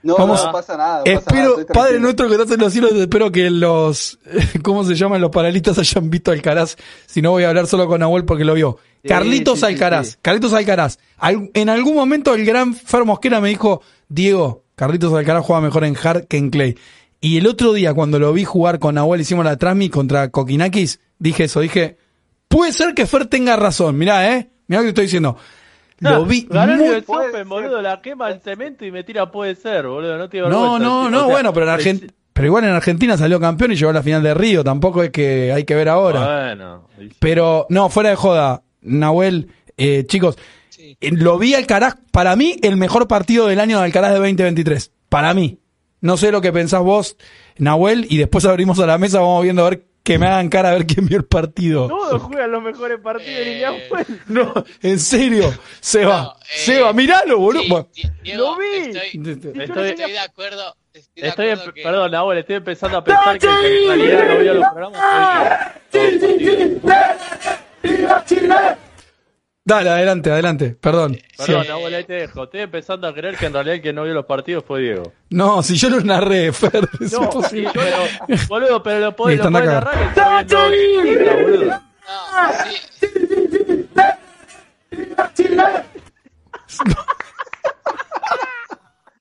[0.02, 1.04] No, Vamos- no pasa nada.
[1.04, 4.18] pasa Espero, Padre nuestro que estás en los cielos, espero que los,
[4.62, 5.20] ¿cómo se llaman?
[5.20, 6.76] Los panelistas hayan visto Alcaraz.
[7.06, 8.78] Si no voy a hablar solo con Nahuel porque lo vio.
[9.02, 10.16] Sí, Carlitos sí, Alcaraz, sí.
[10.22, 10.98] Carlitos Alcaraz.
[11.18, 15.84] Al- en algún momento el gran Fer Mosquera me dijo, Diego, Carlitos Alcaraz juega mejor
[15.84, 16.76] en hard que en clay.
[17.20, 20.98] Y el otro día cuando lo vi jugar con Nahuel, hicimos la transmi contra Kokinakis,
[21.20, 21.96] dije eso, dije,
[22.48, 23.96] puede ser que Fer tenga razón.
[23.96, 25.36] Mirá, eh, mirá lo que estoy diciendo.
[26.10, 29.54] Lo vi Ganó muy- el Open, boludo, la quema el cemento y me tira puede
[29.54, 32.64] ser, boludo, no tiene No, no, O no, sea, bueno, pero en Argentina, pero igual
[32.64, 35.64] en Argentina salió campeón y llegó a la final de Río, tampoco es que hay
[35.64, 36.46] que ver ahora.
[36.46, 36.88] Bueno,
[37.18, 40.36] Pero no, fuera de joda, Nahuel, eh, chicos,
[40.70, 40.96] Sí.
[41.00, 44.90] eh, lo vi Alcaraz, para mí el mejor partido del año de Alcaraz de 2023,
[45.08, 45.58] para mí.
[46.00, 47.16] No sé lo que pensás vos,
[47.58, 50.70] Nahuel, y después abrimos a la mesa, vamos viendo a ver que me hagan cara
[50.70, 51.86] a ver quién vio el partido.
[51.88, 54.06] Todos juegan los mejores partidos de Eh, pues.
[54.26, 57.88] No, en serio, Seba, No, eh, Seba, miralo, boludo.
[57.92, 58.66] Sí, Diego, Lo vi.
[58.96, 60.76] Estoy, Estoy- estoy de acuerdo.
[60.92, 64.28] Estoy de Estoy, acuerdo empe- que- perdón, Nahuel, estoy empezando a pensar que en realidad
[64.28, 65.72] no vio los programas.
[65.90, 66.80] soy yo.
[66.80, 68.76] Todo partido.
[69.64, 71.16] Dale, adelante, adelante, perdón.
[71.38, 71.68] Perdón, Sí.
[71.68, 72.44] Nahuel, ahí te dejo.
[72.44, 75.12] Estoy empezando a creer que en realidad el que no vio los partidos fue Diego.
[75.30, 77.70] No, si yo lo narré, Fer, es No, imposible.
[77.70, 77.78] sí,
[78.26, 80.46] pero, boludo, pero lo podés, lo podés narrar.
[82.04, 82.76] No, sí.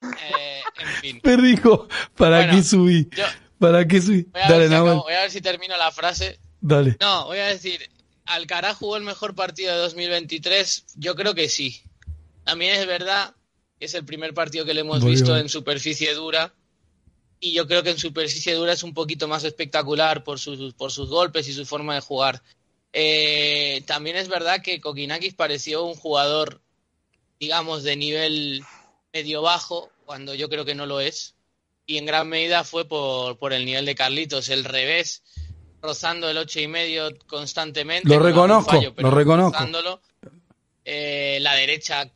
[0.03, 1.21] Eh, en fin.
[1.23, 3.09] Fer dijo, ¿para Bueno, qué subí?
[3.11, 3.23] yo-
[3.59, 4.23] ¿Para qué subí?
[4.31, 6.39] Voy a, Dale, ver si acabo- voy a ver si termino la frase.
[6.61, 6.97] dale.
[6.99, 7.79] No, voy a decir,
[8.25, 10.85] ¿Alcaraz jugó el mejor partido de 2023?
[10.95, 11.81] Yo creo que sí.
[12.43, 13.35] También es verdad
[13.79, 16.53] que es el primer partido que le hemos visto en superficie dura.
[17.39, 20.91] Y yo creo que en superficie dura es un poquito más espectacular por sus, por
[20.91, 22.43] sus golpes y su forma de jugar.
[22.93, 26.61] Eh, también es verdad que Kokinakis pareció un jugador,
[27.39, 28.63] digamos, de nivel
[29.13, 31.33] medio-bajo, cuando yo creo que no lo es.
[31.87, 35.23] Y en gran medida fue por, por el nivel de Carlitos, el revés,
[35.81, 38.07] rozando el ocho y medio constantemente.
[38.07, 39.57] Lo reconozco, lo reconozco.
[39.57, 40.01] rozándolo.
[40.83, 42.09] Eh, la derecha,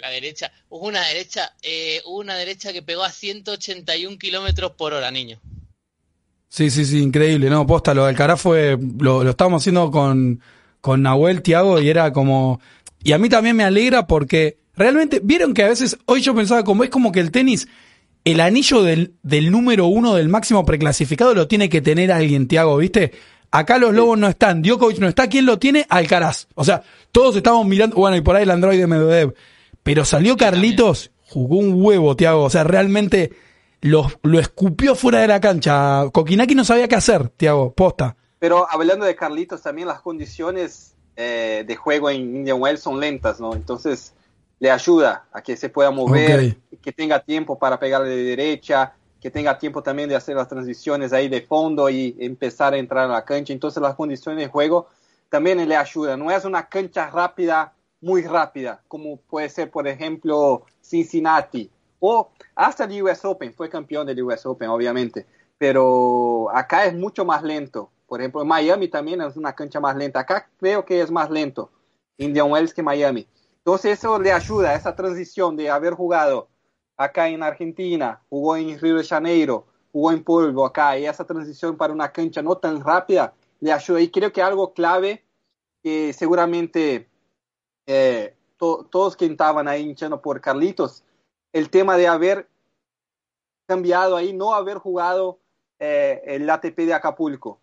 [0.00, 5.10] la derecha, hubo una derecha, eh, una derecha que pegó a 181 kilómetros por hora,
[5.10, 5.40] niño.
[6.48, 7.48] Sí, sí, sí, increíble.
[7.48, 10.40] No, posta, lo del Alcaraz fue, lo, lo estábamos haciendo con,
[10.80, 12.60] con Nahuel, Tiago, y era como,
[13.02, 16.64] y a mí también me alegra porque realmente, vieron que a veces, hoy yo pensaba
[16.64, 17.68] como, es como que el tenis,
[18.30, 22.76] el anillo del, del número uno del máximo preclasificado lo tiene que tener alguien, Tiago,
[22.76, 23.12] ¿viste?
[23.50, 25.86] Acá los lobos no están, Djokovic no está, ¿quién lo tiene?
[25.88, 26.48] Alcaraz.
[26.54, 29.34] O sea, todos estamos mirando, bueno, y por ahí el Android de Medvedev.
[29.82, 32.42] Pero salió Carlitos, jugó un huevo, Tiago.
[32.42, 33.32] O sea, realmente
[33.80, 36.04] lo, lo escupió fuera de la cancha.
[36.12, 38.16] Kokinaki no sabía qué hacer, Tiago, posta.
[38.38, 43.40] Pero hablando de Carlitos, también las condiciones eh, de juego en Indian Wells son lentas,
[43.40, 43.54] ¿no?
[43.54, 44.12] Entonces
[44.60, 49.30] le ayuda a que se pueda mover, que tenga tiempo para pegarle de derecha, que
[49.30, 53.12] tenga tiempo también de hacer las transiciones ahí de fondo y empezar a entrar a
[53.12, 53.52] la cancha.
[53.52, 54.88] Entonces las condiciones de juego
[55.28, 56.20] también le ayudan.
[56.20, 62.84] No es una cancha rápida, muy rápida, como puede ser, por ejemplo, Cincinnati o hasta
[62.84, 63.52] el US Open.
[63.52, 65.26] Fue campeón del US Open, obviamente.
[65.58, 67.90] Pero acá es mucho más lento.
[68.06, 70.20] Por ejemplo, Miami también es una cancha más lenta.
[70.20, 71.70] Acá creo que es más lento
[72.16, 73.26] Indian Wells que Miami.
[73.68, 76.48] Entonces eso le ayuda, esa transición de haber jugado
[76.96, 81.76] acá en Argentina, jugó en Río de Janeiro, jugó en Polvo acá, y esa transición
[81.76, 84.00] para una cancha no tan rápida le ayuda.
[84.00, 85.22] Y creo que algo clave
[85.82, 87.10] que seguramente
[87.84, 91.04] eh, todos que estaban ahí hinchando por Carlitos,
[91.52, 92.48] el tema de haber
[93.66, 95.40] cambiado ahí, no haber jugado
[95.78, 97.60] eh, el ATP de Acapulco.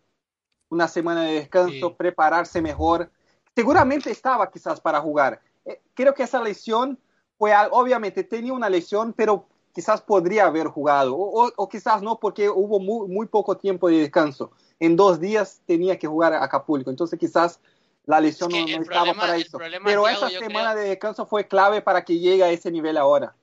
[0.69, 3.09] Una semana de descanso, prepararse mejor.
[3.55, 5.41] Seguramente estaba quizás para jugar.
[5.65, 6.99] Eh, creo que esa lesión
[7.37, 12.79] fue, obviamente tenía una lesión, pero quizás podría haber jugado, o, quizás no, porque hubo
[12.79, 14.51] muy, muy, poco tiempo de descanso.
[14.79, 17.59] En dos días tenía que jugar a Acapulco, entonces quizás
[18.05, 19.57] la lesión no, estaba para eso.
[19.83, 23.35] Pero esa semana de descanso fue clave para que llegue a ese nivel ahora.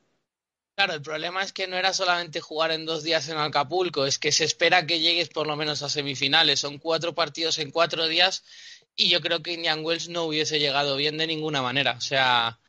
[0.75, 4.19] Claro, el problema es que no era solamente jugar en dos días en Acapulco, es
[4.19, 6.61] que se espera que llegues por lo menos a semifinales.
[6.61, 8.43] Son cuatro partidos en cuatro días
[8.97, 11.93] y yo creo que Indian Wells no hubiese llegado bien de ninguna manera.
[11.93, 12.61] O sea,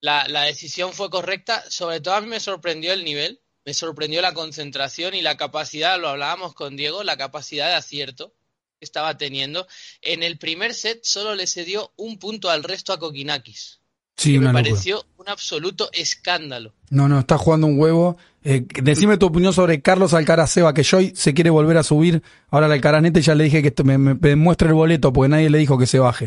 [0.00, 1.68] la, decisión fue correcta.
[1.70, 6.00] Sobre todo a mí me sorprendió el nivel, me sorprendió la concentración y la capacidad,
[6.00, 8.34] lo hablábamos con Diego, la capacidad de acierto
[8.78, 9.66] que estaba teniendo.
[10.02, 13.80] En el primer set solo le cedió un punto al resto a Kokinakis.
[14.16, 16.72] Sí, me pareció un absoluto escándalo.
[16.90, 18.16] No, no, está jugando un huevo.
[18.42, 22.22] Eh, decime tu opinión sobre Carlos Alcaraz Seba, que Joy se quiere volver a subir.
[22.48, 25.50] Ahora la Alcaraz Nete ya le dije que me, me, muestre el boleto porque nadie
[25.50, 26.26] le dijo que se baje.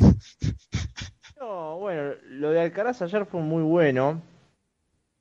[1.40, 4.22] No, bueno, lo de Alcaraz ayer fue muy bueno.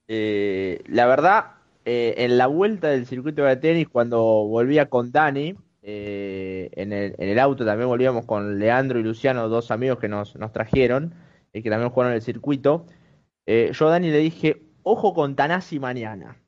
[0.08, 1.52] Eh, la verdad,
[1.86, 7.28] eh, en la vuelta del circuito de tenis, cuando volvía con Dani, en el, en,
[7.30, 11.14] el, auto también volvíamos con Leandro y Luciano, dos amigos que nos, nos trajeron
[11.58, 12.86] y que también jugaron el circuito.
[13.46, 16.40] Eh, yo a Dani le dije, ojo con Tanasi mañana.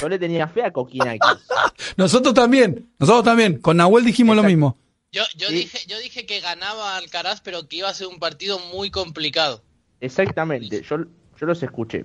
[0.00, 1.18] Yo le tenía fe a Kokinaki.
[1.96, 3.58] nosotros también, nosotros también.
[3.58, 4.76] Con Nahuel dijimos lo mismo.
[5.10, 8.58] Yo, yo, dije, yo dije que ganaba Alcaraz, pero que iba a ser un partido
[8.58, 9.62] muy complicado.
[10.00, 10.98] Exactamente, yo,
[11.40, 12.04] yo los escuché.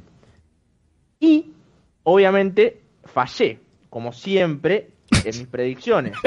[1.20, 1.52] Y,
[2.04, 4.92] obviamente, fallé, como siempre,
[5.26, 6.18] en mis predicciones.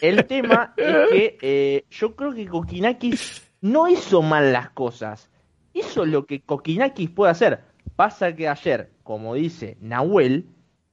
[0.00, 5.30] El tema es que eh, yo creo que Kokinakis no hizo mal las cosas
[5.72, 7.60] hizo lo que Kokinakis puede hacer.
[7.96, 10.46] Pasa que ayer, como dice Nahuel,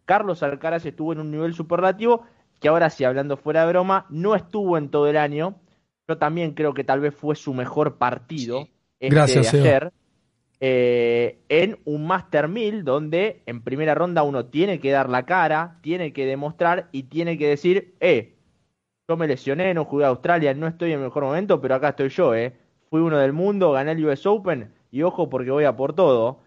[0.06, 2.24] Carlos Alcaraz estuvo en un nivel superlativo
[2.60, 5.56] que ahora sí, hablando fuera de broma, no estuvo en todo el año.
[6.08, 8.68] Yo también creo que tal vez fue su mejor partido
[9.00, 9.94] este Gracias, de ayer.
[10.60, 15.78] Eh, en un Master 1000 donde en primera ronda uno tiene que dar la cara,
[15.82, 18.38] tiene que demostrar y tiene que decir, eh,
[19.08, 21.90] yo me lesioné, no jugué a Australia, no estoy en el mejor momento, pero acá
[21.90, 22.56] estoy yo, eh
[22.90, 26.40] fui uno del mundo, gané el US Open y ojo porque voy a por todo.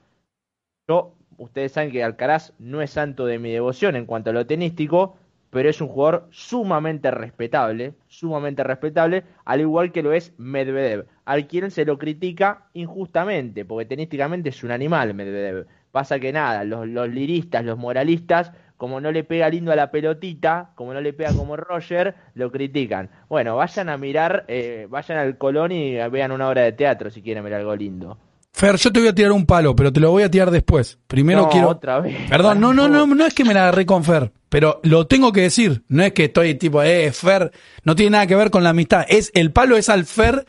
[0.88, 4.46] Yo, ustedes saben que Alcaraz no es santo de mi devoción en cuanto a lo
[4.46, 5.16] tenístico,
[5.50, 11.46] pero es un jugador sumamente respetable, sumamente respetable, al igual que lo es Medvedev, al
[11.46, 15.66] quien se lo critica injustamente, porque tenísticamente es un animal Medvedev.
[15.90, 19.90] Pasa que nada, los, los liristas, los moralistas como no le pega lindo a la
[19.90, 23.10] pelotita, como no le pega como Roger, lo critican.
[23.28, 27.20] Bueno, vayan a mirar, eh, vayan al Colón y vean una obra de teatro si
[27.20, 28.16] quieren ver algo lindo.
[28.54, 30.98] Fer, yo te voy a tirar un palo, pero te lo voy a tirar después.
[31.08, 31.68] Primero quiero.
[31.68, 32.16] Otra vez.
[32.30, 35.30] Perdón, no, no, no, no es que me la agarré con Fer, pero lo tengo
[35.30, 35.84] que decir.
[35.88, 37.52] No es que estoy tipo, eh, Fer,
[37.84, 39.04] no tiene nada que ver con la amistad.
[39.10, 40.46] Es el palo es al Fer,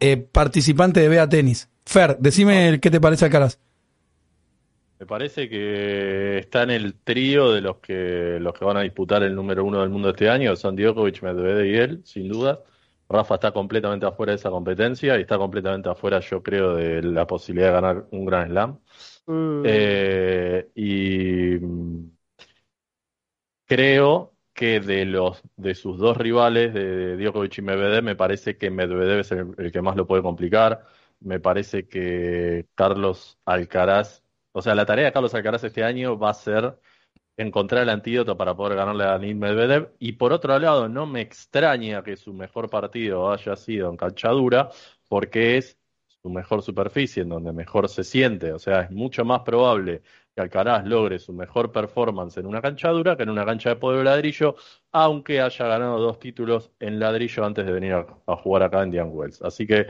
[0.00, 1.68] eh, participante de Bea Tenis.
[1.84, 3.58] Fer, decime qué te parece a Caras.
[5.00, 9.22] Me parece que está en el trío de los que los que van a disputar
[9.22, 12.62] el número uno del mundo este año, son Djokovic, Medvedev y él, sin duda.
[13.08, 17.26] Rafa está completamente afuera de esa competencia y está completamente afuera, yo creo, de la
[17.26, 18.78] posibilidad de ganar un Grand Slam.
[19.26, 19.62] Mm.
[19.64, 21.58] Eh, y
[23.66, 28.70] creo que de los de sus dos rivales, de, Djokovic y Medvedev, me parece que
[28.70, 30.84] Medvedev es el que más lo puede complicar.
[31.20, 36.30] Me parece que Carlos Alcaraz o sea, la tarea de Carlos Alcaraz este año va
[36.30, 36.78] a ser
[37.36, 39.94] encontrar el antídoto para poder ganarle a Daniil Medvedev.
[39.98, 44.70] Y por otro lado, no me extraña que su mejor partido haya sido en canchadura,
[45.08, 45.78] porque es
[46.22, 48.52] su mejor superficie, en donde mejor se siente.
[48.52, 50.02] O sea, es mucho más probable
[50.34, 53.76] que Alcaraz logre su mejor performance en una cancha dura que en una cancha de
[53.76, 54.56] polvo ladrillo,
[54.92, 58.90] aunque haya ganado dos títulos en ladrillo antes de venir a, a jugar acá en
[58.90, 59.42] Diane Wells.
[59.42, 59.86] Así que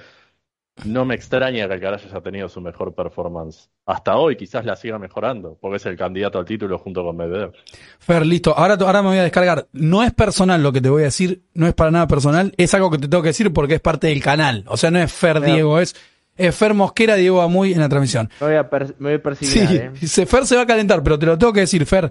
[0.84, 3.68] no me extraña que Alcaraz haya tenido su mejor performance.
[3.86, 7.52] Hasta hoy quizás la siga mejorando, porque es el candidato al título junto con Medvedev.
[7.98, 8.56] Fer, listo.
[8.56, 9.66] Ahora, ahora me voy a descargar.
[9.72, 12.54] No es personal lo que te voy a decir, no es para nada personal.
[12.56, 14.64] Es algo que te tengo que decir porque es parte del canal.
[14.68, 15.94] O sea, no es Fer Diego, es,
[16.36, 18.30] es Fer Mosquera, Diego Amuy en la transmisión.
[18.40, 19.90] Me voy a, per- me voy a percibir.
[20.00, 20.26] Sí, eh.
[20.26, 22.10] Fer se va a calentar, pero te lo tengo que decir, Fer.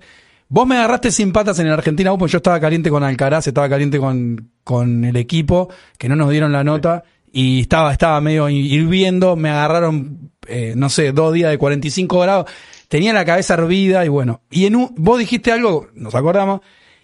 [0.52, 3.70] Vos me agarraste sin patas en el Argentina Open, yo estaba caliente con Alcaraz, estaba
[3.70, 5.70] caliente con, con el equipo,
[6.00, 10.90] que no nos dieron la nota, y estaba, estaba medio hirviendo, me agarraron, eh, no
[10.90, 12.46] sé, dos días de 45 grados,
[12.88, 16.62] tenía la cabeza hervida, y bueno, y en un, vos dijiste algo, nos acordamos,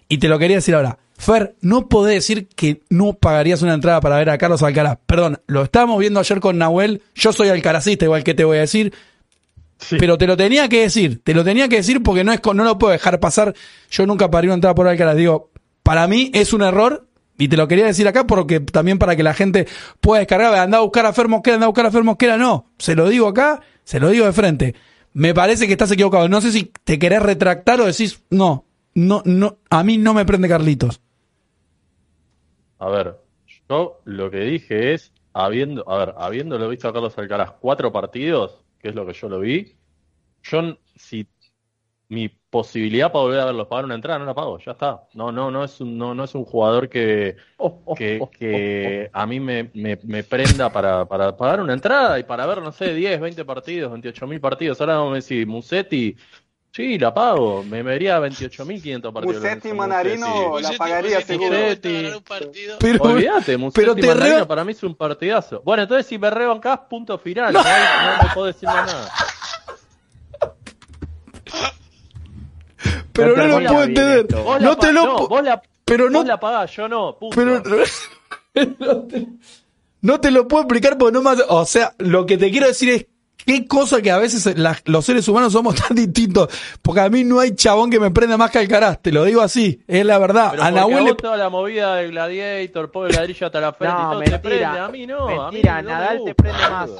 [0.08, 0.98] y te lo quería decir ahora.
[1.18, 4.98] Fer, no podés decir que no pagarías una entrada para ver a Carlos Alcaraz.
[5.06, 7.00] Perdón, lo estábamos viendo ayer con Nahuel.
[7.14, 8.92] Yo soy alcaracista, igual que te voy a decir.
[9.98, 12.56] Pero te lo tenía que decir, te lo tenía que decir porque no es con-
[12.58, 13.54] no lo puedo dejar pasar.
[13.90, 15.16] Yo nunca parí una entrada por Alcaraz.
[15.16, 15.50] Digo,
[15.82, 17.06] para mí es un error
[17.38, 19.66] y te lo quería decir acá porque también para que la gente
[20.00, 22.36] pueda descargar, anda a buscar a Fer Mosquera, anda a buscar a Fer Mosquera.
[22.36, 24.74] No, se lo digo acá, se lo digo de frente.
[25.12, 26.28] Me parece que estás equivocado.
[26.28, 30.24] No sé si te querés retractar o decís, no, no, no, a mí no me
[30.24, 31.00] prende Carlitos.
[32.78, 33.16] A ver,
[33.68, 38.64] yo lo que dije es, habiendo, a ver, habiéndolo visto a Carlos Alcaraz cuatro partidos,
[38.78, 39.76] que es lo que yo lo vi,
[40.42, 41.26] yo si
[42.08, 45.02] mi posibilidad para volver a verlos pagar una entrada no la pago, ya está.
[45.14, 48.30] No, no, no es un, no, no es un jugador que, Oh, oh, que, oh,
[48.30, 52.62] que a mí me, me, me prenda para, para pagar una entrada y para ver,
[52.62, 54.80] no sé, 10, 20 partidos, 28 mil partidos.
[54.80, 56.16] Ahora vamos a decir, Musetti,
[56.70, 59.36] sí, la pago, me vería 28.500 partidos.
[59.42, 59.72] Musetti, Musetti.
[59.74, 60.26] Manarino,
[60.60, 61.58] la Musetti- pagaría Musetti seguro.
[61.58, 62.06] Musetti.
[62.78, 65.60] Pero, Olvídate, Musetti pero te Mandarino re- para mí es un partidazo.
[65.64, 67.52] Bueno, entonces si me rebancás, punto final.
[67.52, 69.10] No, hay- no me puedo decir más nada.
[73.12, 74.26] Pero no lo puedo entender.
[74.32, 77.16] No la te lo no, pu- vos la, pero no vos la pagás, yo no.
[77.18, 77.36] Punto.
[77.36, 77.62] Pero
[78.78, 79.26] no te,
[80.02, 81.42] no te lo puedo explicar porque no más.
[81.48, 85.04] O sea, lo que te quiero decir es qué cosa que a veces la- los
[85.04, 86.48] seres humanos somos tan distintos.
[86.82, 89.00] Porque a mí no hay chabón que me prenda más que Alcaraz.
[89.02, 89.82] Te lo digo así.
[89.86, 90.50] Es la verdad.
[90.52, 94.02] Pero a Nahuel le- toda la movida de Gladiator, pobre ladrillo hasta la frente y
[94.02, 94.42] No, todo te mentira.
[94.42, 94.78] prende.
[94.80, 95.28] A mí no.
[95.28, 96.90] a mí Mentira, no Nadal te prende más.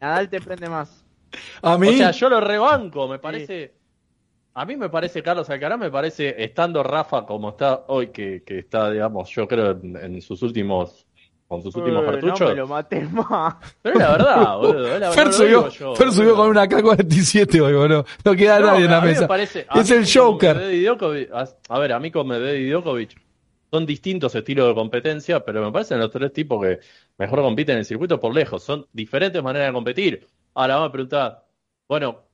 [0.00, 1.04] Nadal te prende más.
[1.62, 1.88] a mí.
[1.88, 3.74] O sea, yo lo rebanco, me parece.
[4.60, 8.58] A mí me parece, Carlos Alcaraz, me parece, estando Rafa como está hoy, que, que
[8.58, 11.06] está, digamos, yo creo en, en sus últimos,
[11.46, 12.48] con sus últimos Eh, no cartuchos.
[12.50, 13.54] me lo mates más.
[13.80, 14.94] Pero es la verdad, boludo.
[14.94, 18.04] es la- Fer lo subió, digo yo, Fer subió con una K-47 hoy, boludo.
[18.24, 19.28] No queda No, nadie en la a mí me mesa.
[19.28, 20.56] parece- es el Joker.
[20.58, 23.16] Djokovic- a ver, a mí con Medvedev y Djokovic
[23.70, 26.80] son distintos estilos de competencia, pero me parecen los tres tipos que
[27.16, 28.62] mejor compiten en el circuito por lejos.
[28.64, 30.26] Son diferentes maneras de competir.
[30.54, 31.44] Ahora vamos a preguntar,
[31.86, 32.24] bueno,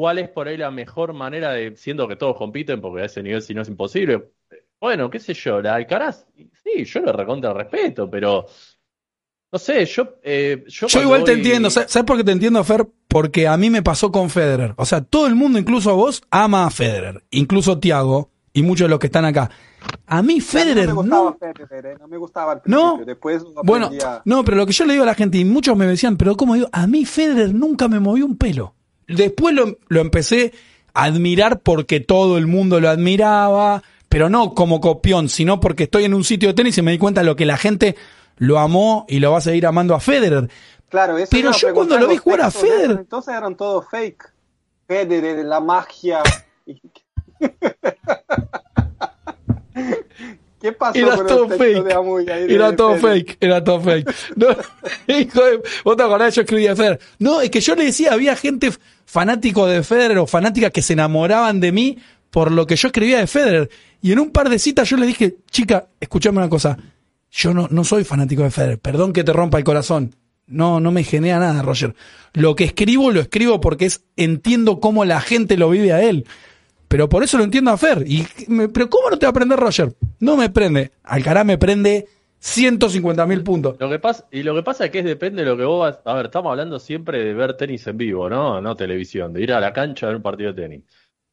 [0.00, 3.22] ¿cuál es por ahí la mejor manera de, siendo que todos compiten, porque a ese
[3.22, 4.30] nivel si no es imposible?
[4.80, 6.24] Bueno, qué sé yo, la Alcaraz,
[6.64, 8.46] sí, yo le recontra respeto, pero
[9.52, 10.14] no sé, yo...
[10.22, 11.68] eh, yo igual te voy- entiendo.
[11.68, 12.88] ¿Sabes por qué te entiendo, Fer?
[13.08, 14.72] Porque a mí me pasó con Federer.
[14.78, 17.22] O sea, todo el mundo, incluso vos, ama a Federer.
[17.30, 19.50] Incluso Tiago y muchos de los que están acá.
[20.06, 21.24] A mí Federer no me no.
[21.32, 22.94] gustaba Federer, eh, no me gustaba al No.
[22.94, 23.04] principio.
[23.04, 23.90] Después lo Bueno,
[24.24, 26.36] no, pero lo que yo le digo a la gente, y muchos me decían, pero
[26.36, 26.68] ¿cómo digo?
[26.72, 28.74] A mí Federer nunca me movió un pelo.
[29.16, 30.52] Después lo, lo empecé
[30.94, 36.04] a admirar porque todo el mundo lo admiraba, pero no como copión, sino porque estoy
[36.04, 37.96] en un sitio de tenis y me di cuenta de lo que la gente
[38.38, 40.48] lo amó y lo va a seguir amando a Federer.
[40.88, 44.24] Claro, eso Pero yo cuando lo vi jugar a Federer- Entonces eran todos fake.
[44.88, 46.22] Federer, la magia.
[50.60, 52.26] ¿Qué pasó Era con todo el texto fake.
[52.26, 54.14] de de Era todo fake, era todo fake.
[54.36, 54.48] No,
[55.14, 57.00] hijo de, vos te acordás, yo escribía a Federer.
[57.18, 58.70] No, es que yo le decía, había gente
[59.06, 61.98] fanático de Federer o fanáticas que se enamoraban de mí
[62.30, 63.70] por lo que yo escribía de Federer.
[64.02, 66.76] Y en un par de citas yo le dije, chica, escuchame una cosa.
[67.30, 68.78] Yo no, no soy fanático de Federer.
[68.78, 70.14] Perdón que te rompa el corazón.
[70.46, 71.94] No, no me genera nada, Roger.
[72.32, 76.26] Lo que escribo, lo escribo porque es, entiendo cómo la gente lo vive a él.
[76.90, 78.02] Pero por eso lo entiendo a Fer.
[78.04, 79.94] Y me- pero ¿cómo no te va a prender Roger?
[80.18, 80.90] No me prende.
[81.04, 82.08] Alcaraz me prende
[82.40, 83.76] 150 mil puntos.
[83.78, 85.78] Lo que pasa, y lo que pasa es que es depende de lo que vos
[85.80, 86.00] vas.
[86.04, 88.60] A ver, estamos hablando siempre de ver tenis en vivo, ¿no?
[88.60, 90.82] No televisión, de ir a la cancha a ver un partido de tenis.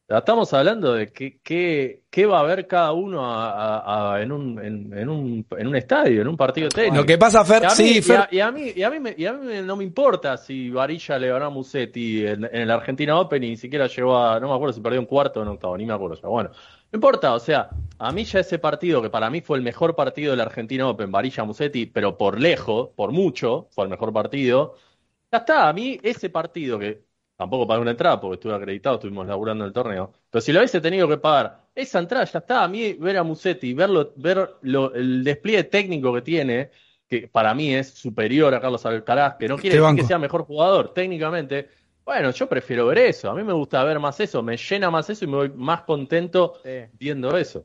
[0.08, 4.32] Estamos hablando de qué, qué, qué va a ver cada uno a- a- a- en,
[4.32, 6.98] un, en, en un, en un estadio, en un partido de tenis.
[7.00, 8.82] Lo que pasa, Fer, Y a mí, sí, y Fer, a, y a mí, y
[8.84, 12.24] a mí me- y a mí no me importa si Varilla le ganó a Musetti
[12.26, 15.00] en, en el Argentina Open y ni siquiera llegó a, no me acuerdo si perdió
[15.00, 16.28] un cuarto o un octavo, ni me acuerdo ya.
[16.28, 16.50] Bueno,
[16.90, 19.94] no importa, o sea, a mí ya ese partido, que para mí fue el mejor
[19.94, 24.74] partido del Argentina Open, Varilla Musetti, pero por lejos, por mucho, fue el mejor partido.
[25.32, 27.04] Ya está, a mí ese partido que
[27.38, 30.12] tampoco pagué una entrada porque estuve acreditado, estuvimos laburando en el torneo.
[30.28, 32.64] Pero si lo hubiese tenido que pagar, esa entrada ya está.
[32.64, 36.70] A mí ver a Musetti, verlo, ver lo- el despliegue técnico que tiene,
[37.08, 40.42] que para mí es superior a Carlos Alcaraz, que no quiere decir que sea mejor
[40.44, 41.68] jugador técnicamente.
[42.04, 43.30] Bueno, yo prefiero ver eso.
[43.30, 45.82] A mí me gusta ver más eso, me llena más eso y me voy más
[45.82, 46.70] contento Sí.
[46.98, 47.64] viendo eso.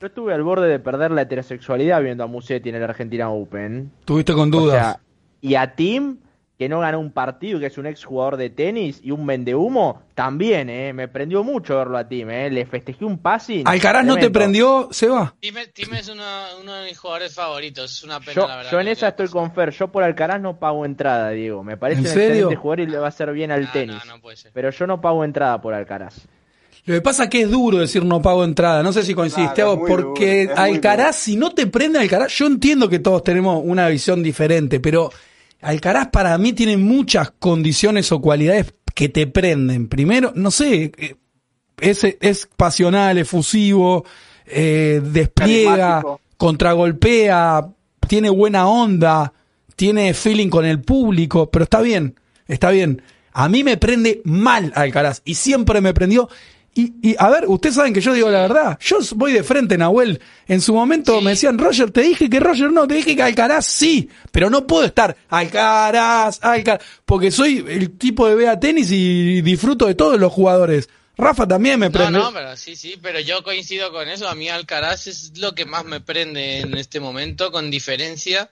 [0.00, 3.92] Yo estuve al borde de perder la heterosexualidad viendo a Musetti en el Argentina Open.
[4.06, 4.80] tuviste con O dudas.
[4.94, 5.00] sea,
[5.42, 6.16] y a Tim,
[6.60, 10.02] que no ganó un partido, que es un ex jugador de tenis y un vendehumo,
[10.14, 10.92] también, ¿eh?
[10.92, 12.50] Me prendió mucho verlo a Tim, ¿eh?
[12.50, 13.66] Le festejé un passing.
[13.66, 15.34] Alcaraz no te prendió, Seba.
[15.40, 16.22] Time, Time es uno,
[16.60, 17.90] uno de mis jugadores favoritos.
[17.90, 18.70] Es una pena, Yo, la verdad.
[18.72, 19.70] yo en esa no estoy con Fer.
[19.70, 21.64] Yo por Alcaraz no pago entrada, Diego.
[21.64, 22.26] Me parece ¿En un serio?
[22.28, 23.96] excelente jugador y le va a hacer bien al No, tenis.
[24.06, 24.50] no, no puede ser.
[24.52, 26.26] Pero yo no pago entrada por Alcaraz.
[26.84, 28.82] Lo que pasa es que es duro decir no pago entrada.
[28.82, 32.86] No sé si coincidís, Claro, porque duro, Alcaraz, si no te prende Alcaraz, yo entiendo
[32.86, 35.10] que todos tenemos una visión diferente, pero
[35.62, 39.88] Alcaraz para mí tiene muchas condiciones o cualidades que te prenden.
[39.88, 41.16] Primero, no sé, eh,
[41.80, 44.04] es, es pasional, efusivo,
[44.46, 46.02] eh, despliega,
[46.36, 47.68] contragolpea,
[48.08, 49.32] tiene buena onda,
[49.76, 52.14] tiene feeling con el público, pero está bien,
[52.46, 53.02] está bien.
[53.32, 56.28] A mí me prende mal Alcaraz y siempre me prendió.
[56.72, 58.78] Y, y, a ver, ustedes saben que yo digo la verdad.
[58.80, 60.20] Yo voy de frente, Nahuel.
[60.46, 61.24] En su momento Sí.
[61.24, 64.08] me decían, Roger, te dije que Roger no, te dije que Alcaraz sí.
[64.30, 66.82] Pero no puedo estar Alcaraz, Alcaraz.
[67.04, 70.88] Porque soy el tipo de vea tenis y disfruto de todos los jugadores.
[71.18, 72.18] Rafa también me No, prende.
[72.18, 74.28] no, pero sí, sí, pero yo coincido con eso.
[74.28, 78.50] A mí Alcaraz es lo que más me prende en este momento, con diferencia.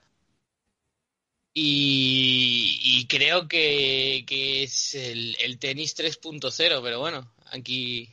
[1.54, 8.08] Y, y creo que, que es el, el tenis 3.0, pero bueno, aquí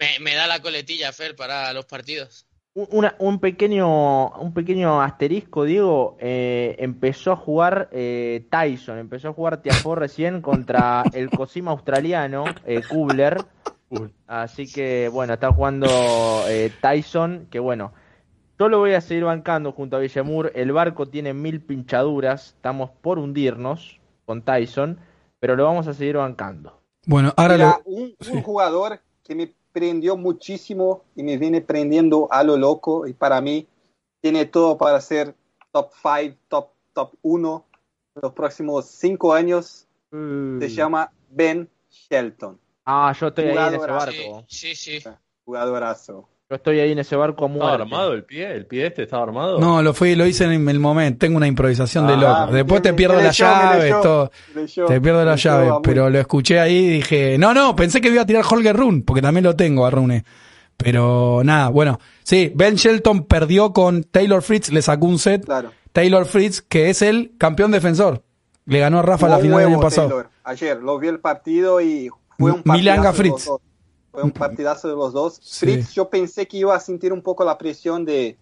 [0.00, 2.46] me, me da la coletilla, Fer, para los partidos.
[2.72, 6.16] Un, una- un pequeño un pequeño asterisco, Diego.
[6.20, 8.98] eh, empezó a jugar eh, Tyson.
[8.98, 13.44] Empezó a jugar Tiafoe recién contra el Cosima australiano, eh, Kubler.
[14.28, 15.88] Así que, bueno, está jugando
[16.48, 17.48] eh, Tyson.
[17.50, 17.92] Que bueno,
[18.56, 20.52] yo lo voy a seguir bancando junto a Villamur.
[20.54, 22.54] El barco tiene mil pinchaduras.
[22.54, 25.00] Estamos por hundirnos con Tyson.
[25.40, 26.79] Pero lo vamos a seguir bancando.
[27.10, 28.42] Bueno, ahora Mira, lo- un, un sí.
[28.44, 33.66] jugador que me prendió muchísimo y me viene prendiendo a lo loco y para mí
[34.20, 35.34] tiene todo para ser
[35.72, 37.64] top 5, top, top 1
[38.14, 39.88] los próximos 5 años.
[40.12, 44.44] Se llama Ben Shelton, Ah, yo estoy ahí en ese barco.
[44.48, 45.08] Sí, sí, sí.
[45.44, 46.28] jugadorazo.
[46.50, 48.52] Yo estoy ahí en ese barco a ¿Estaba armado el pie?
[48.52, 49.60] ¿El pie este estaba armado?
[49.60, 51.20] No, lo fui, lo hice en el momento.
[51.24, 52.52] Tengo una improvisación de Ah, loco.
[52.52, 54.32] Después te pierdo las llaves, todo.
[54.88, 57.76] Te pierdo la leyó llave, a muy- pero lo escuché ahí y dije, no, no,
[57.76, 60.24] pensé que iba a tirar Holger Rune, porque también lo tengo a Rune.
[60.76, 65.44] Pero nada, bueno, sí, Ben Shelton perdió con Taylor Fritz, le sacó un set.
[65.44, 65.70] Claro.
[65.92, 68.24] Taylor Fritz, que es el campeón defensor.
[68.66, 70.08] Le ganó a Rafa la Jugó final del año pasado.
[70.08, 70.30] Taylor.
[70.42, 73.44] Ayer lo vi el partido y fue un Milanga los Fritz.
[73.46, 73.60] dos.
[74.12, 75.38] Fue un partidazo de los dos.
[75.42, 75.66] Sí.
[75.66, 78.36] Fritz, yo pensé que iba a sentir un poco la presión de,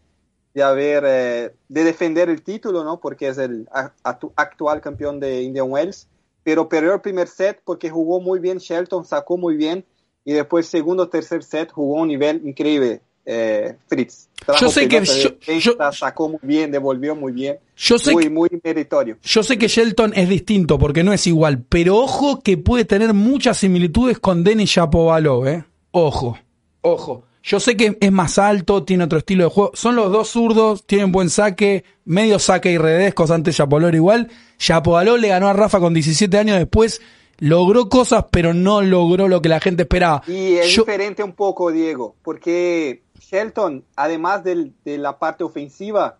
[0.55, 3.01] de haber, eh, de defender el título, ¿no?
[3.01, 6.09] Porque es el actu- actual campeón de Indian Wells.
[6.43, 9.85] Pero perdió el primer set porque jugó muy bien Shelton, sacó muy bien.
[10.25, 13.03] Y después, segundo, tercer set, jugó un nivel increíble.
[13.31, 14.29] Eh, Fritz.
[14.47, 17.59] Trajo Yo sé que- yo- defensa, yo- sacó muy bien, devolvió muy bien.
[17.77, 19.19] Yo sé muy, que- muy meritorio.
[19.23, 23.13] Yo sé que Shelton es distinto porque no es igual, pero ojo que puede tener
[23.13, 25.65] muchas similitudes con Denis Shapovalov, ¿eh?
[25.91, 26.39] Ojo,
[26.81, 27.25] ojo.
[27.43, 29.73] Yo sé que es más alto, tiene otro estilo de juego.
[29.75, 33.97] Son los dos zurdos, tienen buen saque, medio saque y redes, cosa antes Shapovalov era
[33.97, 34.29] igual.
[34.59, 37.01] Shapovalov le ganó a Rafa con 17 años después,
[37.39, 40.23] logró cosas, pero no logró lo que la gente esperaba.
[40.27, 46.19] Y es Yo- diferente un poco, Diego, porque Shelton, además del- de la parte ofensiva,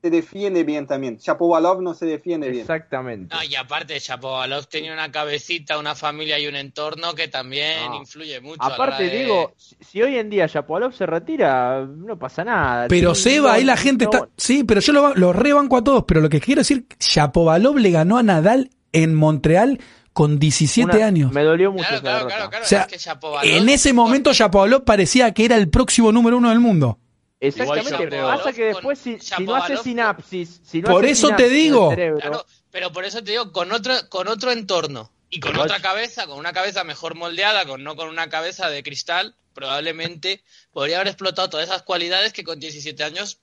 [0.00, 1.16] se defiende bien también.
[1.16, 2.60] Shapovalov no se defiende bien.
[2.60, 3.34] Exactamente.
[3.34, 7.96] No, y aparte, Shapovalov tenía una cabecita, una familia y un entorno que también No.
[7.96, 8.62] influye mucho.
[8.62, 12.86] Aparte, de- digo, si, si hoy en día Yapolov se retira, no pasa nada.
[12.88, 14.28] Pero Sí, Seba, no, ahí la gente no, está.
[14.36, 16.04] Sí, pero yo lo, lo rebanco a todos.
[16.06, 19.80] Pero lo que quiero decir, Shapovalov le ganó a Nadal en Montreal
[20.18, 21.30] con 17 una- años.
[21.32, 22.64] Me dolió mucho Claro, esa claro, claro, claro.
[22.64, 26.36] O sea, es que Shapovalov- en ese momento Shapovalov parecía que era el próximo número
[26.38, 26.98] uno del mundo.
[27.38, 28.16] Exactamente.
[28.16, 30.60] Igual Pasa que después, si, si no hace sinapsis.
[30.64, 31.90] Si no Por hace eso te digo.
[31.90, 35.12] cerebro, Claro, pero por eso te digo, con otro, con otro entorno.
[35.30, 38.68] Y con Igual- otra cabeza, con una cabeza mejor moldeada, con no con una cabeza
[38.70, 40.42] de cristal, probablemente
[40.72, 43.38] podría haber explotado todas esas cualidades que con 17 años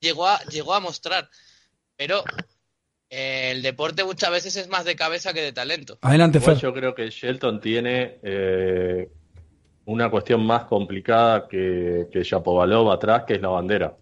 [0.00, 1.30] llegó a, llegó a mostrar.
[1.96, 2.24] Pero
[3.10, 5.98] el deporte muchas veces es más de cabeza que de talento.
[6.00, 6.56] Adelante, Fer.
[6.56, 9.08] yo creo que Shelton tiene eh,
[9.86, 13.96] una cuestión más complicada que, que Shapovalov atrás, que es la bandera.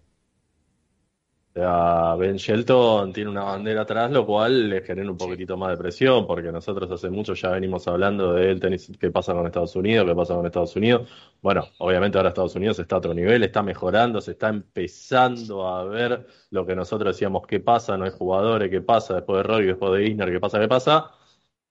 [1.49, 5.71] O sea, Ben Shelton tiene una bandera atrás, lo cual le genera un poquitito más
[5.71, 9.75] de presión, porque nosotros hace mucho ya venimos hablando del tenis, qué pasa con Estados
[9.75, 11.09] Unidos, qué pasa con Estados Unidos.
[11.41, 15.85] Bueno, obviamente ahora Estados Unidos está a otro nivel, está mejorando, se está empezando a
[15.85, 19.65] ver lo que nosotros decíamos, qué pasa, no hay jugadores, qué pasa después de Roy,
[19.65, 21.11] después de Isner, qué pasa, qué pasa.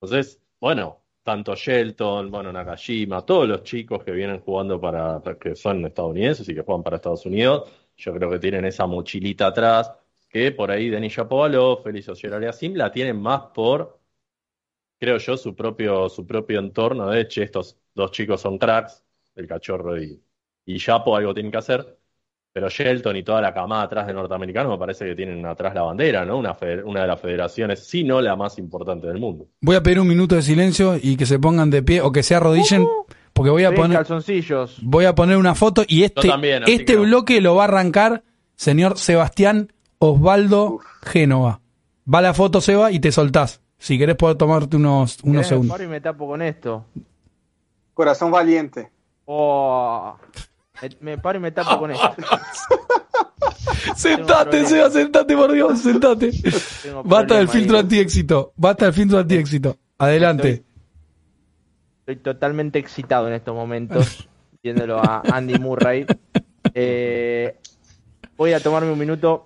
[0.01, 5.85] Entonces, bueno, tanto Shelton, bueno, Nakajima, todos los chicos que vienen jugando para, que son
[5.87, 9.93] estadounidenses y que juegan para Estados Unidos, yo creo que tienen esa mochilita atrás,
[10.31, 14.01] que por ahí Denis Shapovalov, Félix Auger-Aliassime la tienen más por,
[14.99, 19.47] creo yo, su propio, su propio entorno de, che, estos dos chicos son cracks, el
[19.47, 20.23] cachorro y,
[20.65, 21.99] y Shapo algo tienen que hacer.
[22.51, 25.83] Pero Shelton y toda la camada atrás de norteamericanos me parece que tienen atrás la
[25.83, 26.39] bandera, ¿no?
[26.39, 29.49] Una, una de las federaciones, si no la más importante del mundo.
[29.61, 32.23] Voy a pedir un minuto de silencio y que se pongan de pie o que
[32.23, 32.87] se arrodillen,
[33.39, 34.79] porque voy a poner, calzoncillos.
[34.83, 38.25] voy a poner una foto y este, también, este que bloque lo va a arrancar
[38.57, 41.61] señor Sebastián Osvaldo Génova.
[42.13, 43.61] Va la foto, Seba, y te soltás.
[43.79, 45.71] Si querés poder tomarte unos, unos segundos.
[45.71, 46.85] paro y me tapo con esto.
[47.95, 48.91] Corazón valiente.
[49.27, 50.17] Oh,
[50.99, 52.17] me, paro y me tapo con esto.
[53.95, 54.67] Sentate.
[54.67, 56.33] Seba, sentate, por Dios, sentate.
[57.05, 58.53] Basta del filtro anti-éxito.
[58.57, 59.77] Basta del filtro anti-éxito.
[59.97, 60.65] Adelante.
[62.09, 64.27] Estoy totalmente excitado en estos momentos
[64.63, 66.07] viéndolo a Andy Murray.
[66.73, 67.55] Eh,
[68.35, 69.45] voy a tomarme un minuto.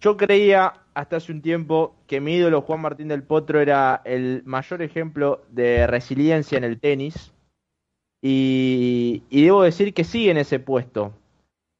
[0.00, 4.40] Yo creía hasta hace un tiempo que mi ídolo Juan Martín del Potro era el
[4.46, 7.34] mayor ejemplo de resiliencia en el tenis.
[8.22, 11.12] Y, y debo decir que sigue en ese puesto.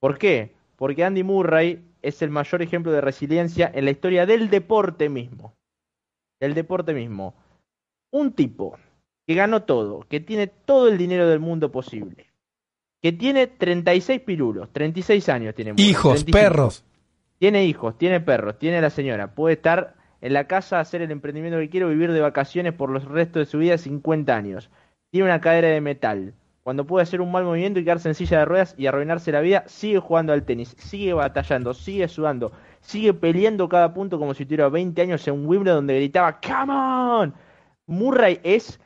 [0.00, 0.52] ¿Por qué?
[0.76, 5.54] Porque Andy Murray es el mayor ejemplo de resiliencia en la historia del deporte mismo.
[6.38, 7.32] Del deporte mismo.
[8.12, 8.76] Un tipo
[9.26, 12.26] que ganó todo, que tiene todo el dinero del mundo posible,
[13.00, 15.74] que tiene 36 pirulos, 36 años tiene.
[15.76, 16.38] Hijos, 35.
[16.38, 16.84] perros.
[17.38, 19.34] Tiene hijos, tiene perros, tiene la señora.
[19.34, 23.06] Puede estar en la casa, hacer el emprendimiento que quiere, vivir de vacaciones por los
[23.06, 24.70] restos de su vida 50 años.
[25.10, 26.34] Tiene una cadera de metal.
[26.62, 29.40] Cuando puede hacer un mal movimiento y quedarse en silla de ruedas y arruinarse la
[29.40, 34.44] vida, sigue jugando al tenis, sigue batallando, sigue sudando, sigue peleando cada punto como si
[34.44, 37.34] tuviera 20 años en Wimbledon donde gritaba ¡Come on!
[37.86, 38.78] Murray es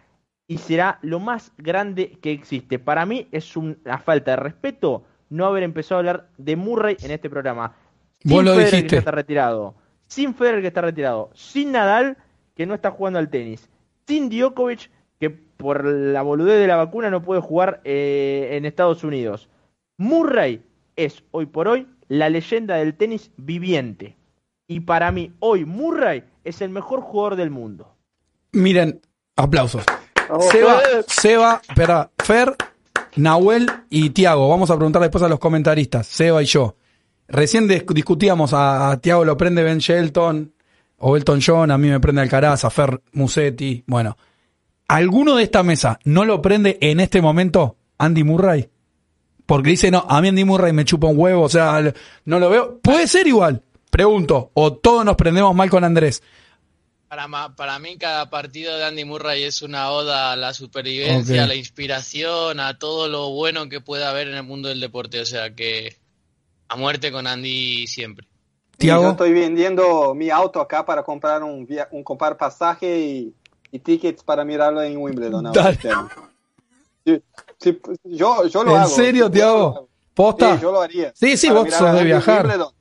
[0.46, 2.78] y será lo más grande que existe.
[2.78, 7.10] Para mí es una falta de respeto no haber empezado a hablar de Murray en
[7.10, 7.74] este programa.
[8.24, 8.88] Vos Sin lo Federer, dijiste.
[8.88, 9.74] que está retirado.
[10.06, 11.30] Sin Federer que está retirado.
[11.34, 12.16] Sin Nadal
[12.54, 13.68] que no está jugando al tenis.
[14.06, 19.02] Sin Djokovic que por la boludez de la vacuna no puede jugar eh, en Estados
[19.02, 19.48] Unidos.
[19.96, 20.62] Murray
[20.96, 24.16] es hoy por hoy la leyenda del tenis viviente.
[24.66, 27.94] Y para mí hoy Murray es el mejor jugador del mundo.
[28.52, 29.00] Miren,
[29.36, 29.84] aplausos.
[30.50, 30.80] Seba.
[31.06, 32.54] Seba, espera, Fer,
[33.16, 34.48] Nahuel y Tiago.
[34.48, 36.76] Vamos a preguntar después a los comentaristas, Seba y yo.
[37.28, 40.52] Recién dis- discutíamos, a, a Tiago lo prende Ben Shelton
[40.98, 43.82] o Elton John, a mí me prende Alcaraz, a Fer Musetti.
[43.86, 44.16] Bueno,
[44.88, 48.68] ¿alguno de esta mesa no lo prende en este momento Andy Murray?
[49.46, 51.82] Porque dice, no, a mí Andy Murray me chupa un huevo, o sea,
[52.24, 52.78] no lo veo.
[52.80, 56.22] Puede ser igual, pregunto, o todos nos prendemos mal con Andrés.
[57.14, 61.44] Para, ma- para mí cada partido de Andy Murray es una oda a la supervivencia,
[61.44, 65.20] a la inspiración, a todo lo bueno que pueda haber en el mundo del deporte.
[65.20, 65.94] O sea que
[66.66, 68.26] a muerte con Andy siempre.
[68.26, 72.98] Sí, Yo Tiago, estoy vendiendo mi auto acá para comprar un, via- un comprar pasaje
[72.98, 73.32] y,
[73.70, 75.52] y tickets para mirarlo en Wimbledon.
[75.68, 75.90] este.
[77.06, 77.22] Sí,
[77.60, 78.90] sí, yo, yo lo ¿En hago.
[78.90, 79.88] serio, Yo Tiago?
[80.14, 80.56] ¿Posta?
[80.56, 81.12] Sí, yo lo haría.
[81.14, 82.40] Sí, sí, vos sos de viajar.
[82.44, 82.72] Wimbledon.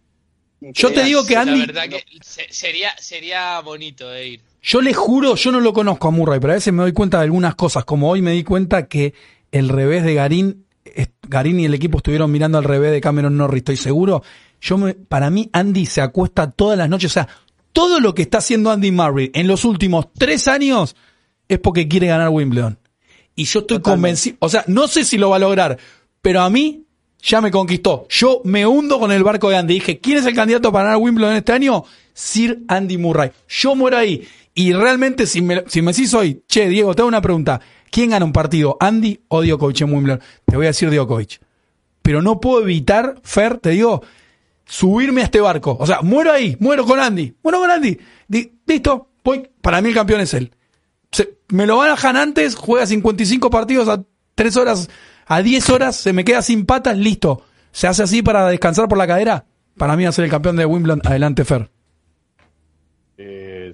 [0.74, 4.42] Yo te digo que La Andy, verdad que se- sería, sería bonito de ir.
[4.62, 7.18] yo le juro, yo no lo conozco a Murray, pero a veces me doy cuenta
[7.18, 9.14] de algunas cosas, como hoy me di cuenta que
[9.52, 10.66] el revés de Garín,
[11.28, 14.24] Garín y el equipo estuvieron mirando al revés de Cameron Norris, estoy seguro.
[14.62, 17.28] Yo me, para mí Andy se acuesta todas las noches, o sea,
[17.74, 20.96] todo lo que está haciendo Andy Murray en los últimos tres años
[21.48, 22.78] es porque quiere ganar Wimbledon.
[23.36, 25.78] Y yo estoy convencido, o sea, no sé si lo va a lograr,
[26.22, 26.83] pero a mí
[27.24, 28.06] ya me conquistó.
[28.10, 29.76] Yo me hundo con el barco de Andy.
[29.76, 31.84] Dije, ¿quién es el candidato para ganar Wimbledon este año?
[32.14, 33.32] Sir Andy Murray.
[33.48, 34.28] Yo muero ahí.
[34.54, 37.60] Y realmente, si me, si me decís hoy, che, Diego, te hago una pregunta.
[37.90, 40.22] ¿Quién gana un partido, Andy o Djokovic en Wimbledon?
[40.46, 41.40] Te voy a decir Djokovic.
[42.02, 44.04] Pero no puedo evitar, Fer, te digo,
[44.66, 45.78] subirme a este barco.
[45.80, 47.98] O sea, muero ahí, muero con Andy, muero con Andy.
[48.66, 50.52] Listo, voy, para mí el campeón es él.
[51.12, 54.04] se- me lo bajan antes, juega 55 partidos a
[54.36, 54.90] 3 horas,
[55.26, 57.44] a 10 horas, se me queda sin patas, listo.
[57.72, 59.46] ¿Se hace así para descansar por la cadera?
[59.78, 61.02] Para mí va a ser el campeón de Wimbledon.
[61.04, 61.70] Adelante, Fer.
[63.18, 63.74] Eh,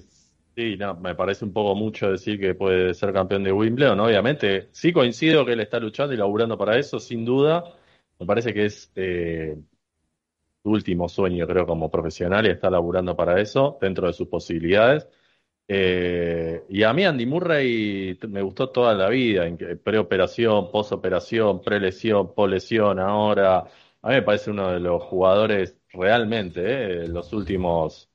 [0.56, 4.68] sí, no, me parece un poco mucho decir que puede ser campeón de Wimbledon, obviamente.
[4.72, 7.64] Sí coincido que él está luchando y laburando para eso, sin duda.
[8.18, 9.56] Me parece que es eh,
[10.62, 15.06] su último sueño, creo, como profesional y está laburando para eso, dentro de sus posibilidades.
[15.72, 19.44] Eh, y a mí Andy Murray me gustó toda la vida,
[19.84, 23.58] preoperación, posoperación, prelesión, poslesión, ahora.
[24.02, 28.10] A mí me parece uno de los jugadores realmente, eh, los últimos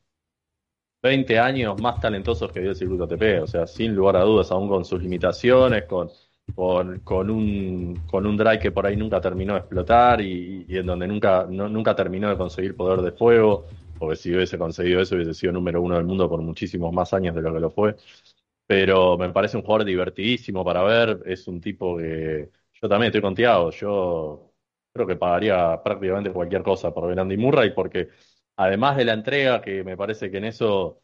[1.01, 4.51] 20 años más talentosos que dio el circuito ATP, o sea, sin lugar a dudas,
[4.51, 6.09] aún con sus limitaciones, con,
[6.55, 11.07] con, un, con un drive que por ahí nunca terminó de explotar y, en donde
[11.07, 13.65] nunca, nunca terminó de conseguir poder de fuego,
[14.05, 17.35] porque si hubiese conseguido eso hubiese sido número uno del mundo por muchísimos más años
[17.35, 17.95] de lo que lo fue.
[18.67, 22.49] Pero me parece un jugador divertidísimo para ver, es un tipo que
[22.81, 24.53] yo también estoy con Thiago, yo
[24.93, 28.09] creo que pagaría prácticamente cualquier cosa por ver Andy Murray, porque
[28.55, 31.03] además de la entrega, que me parece que en eso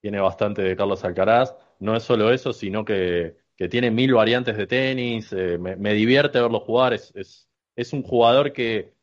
[0.00, 4.56] tiene bastante de Carlos Alcaraz, no es solo eso, sino que, que tiene mil variantes
[4.56, 8.94] de tenis, eh, me, me divierte verlo jugar, es, es, es un jugador que,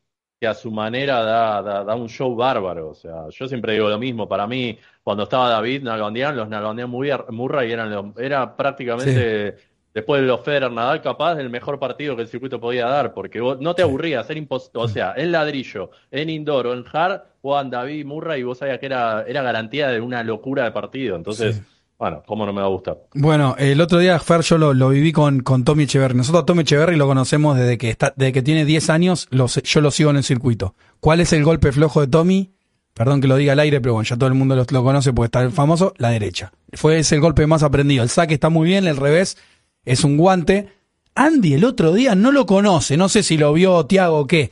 [0.44, 3.88] que a su manera da, da, da un show bárbaro, o sea, yo siempre digo
[3.88, 9.56] lo mismo, para mí, cuando estaba David Nalbandian, los Nalbandian Murray eran los- era prácticamente
[9.94, 13.40] después de los Federer Nadal capaz del mejor partido que el circuito podía dar, porque
[13.40, 14.38] vos no te aburrías, era
[14.82, 18.78] o sea, en ladrillo, en indoor o en hard, jugaban David Murray y vos sabías
[18.80, 21.62] que era, era garantía de una locura de partido, entonces, Sí.
[22.04, 22.98] Bueno, cómo no me va a gustar.
[23.14, 26.14] Bueno, el otro día, Fer, yo lo, lo viví con, con Tommy Echeverry.
[26.14, 29.46] Nosotros a Tommy Echeverry lo conocemos desde que está, desde que tiene 10 años, lo
[29.46, 30.74] yo lo sigo en el circuito.
[31.00, 32.52] ¿Cuál es el golpe flojo de Tommy?
[32.92, 35.14] Perdón que lo diga al aire, pero bueno, ya todo el mundo lo, lo conoce
[35.14, 36.52] porque está el famoso, la derecha.
[36.74, 38.02] Fue ese el golpe más aprendido.
[38.02, 39.38] El saque está muy bien, el revés
[39.86, 40.68] es un guante.
[41.14, 44.50] Andy el otro día no lo conoce, no sé si lo vio Tiago o qué.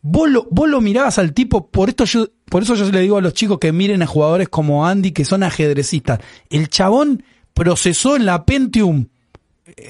[0.00, 3.18] Vos lo, vos lo mirabas al tipo, por esto yo, por eso yo le digo
[3.18, 6.20] a los chicos que miren a jugadores como Andy, que son ajedrecistas.
[6.50, 9.06] El chabón procesó en la Pentium,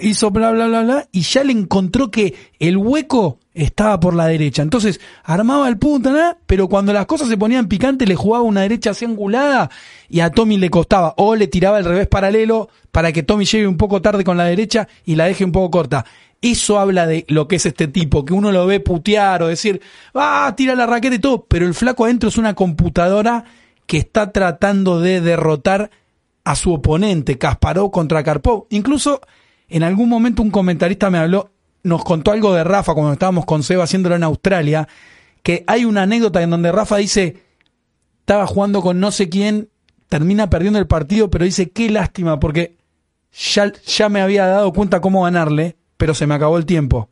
[0.01, 4.27] hizo bla bla bla bla, y ya le encontró que el hueco estaba por la
[4.27, 4.63] derecha.
[4.63, 6.11] Entonces, armaba el punto,
[6.47, 9.71] pero cuando las cosas se ponían picantes, le jugaba una derecha así angulada,
[10.09, 13.67] y a Tommy le costaba, o le tiraba el revés paralelo, para que Tommy llegue
[13.67, 16.05] un poco tarde con la derecha y la deje un poco corta.
[16.41, 19.81] Eso habla de lo que es este tipo, que uno lo ve putear o decir,
[20.15, 23.45] ah, tira la raqueta y todo, pero el flaco adentro es una computadora
[23.87, 25.91] que está tratando de derrotar
[26.45, 28.67] a su oponente, Kasparov contra Karpov.
[28.71, 29.21] Incluso
[29.69, 31.51] en algún momento un comentarista me habló,
[31.83, 34.87] nos contó algo de Rafa cuando estábamos con Seba haciéndolo en Australia,
[35.43, 37.43] que hay una anécdota en donde Rafa dice,
[38.21, 39.71] estaba jugando con no sé quién,
[40.09, 42.77] termina perdiendo el partido, pero dice, qué lástima, porque
[43.33, 47.11] ya, ya me había dado cuenta cómo ganarle, pero se me acabó el tiempo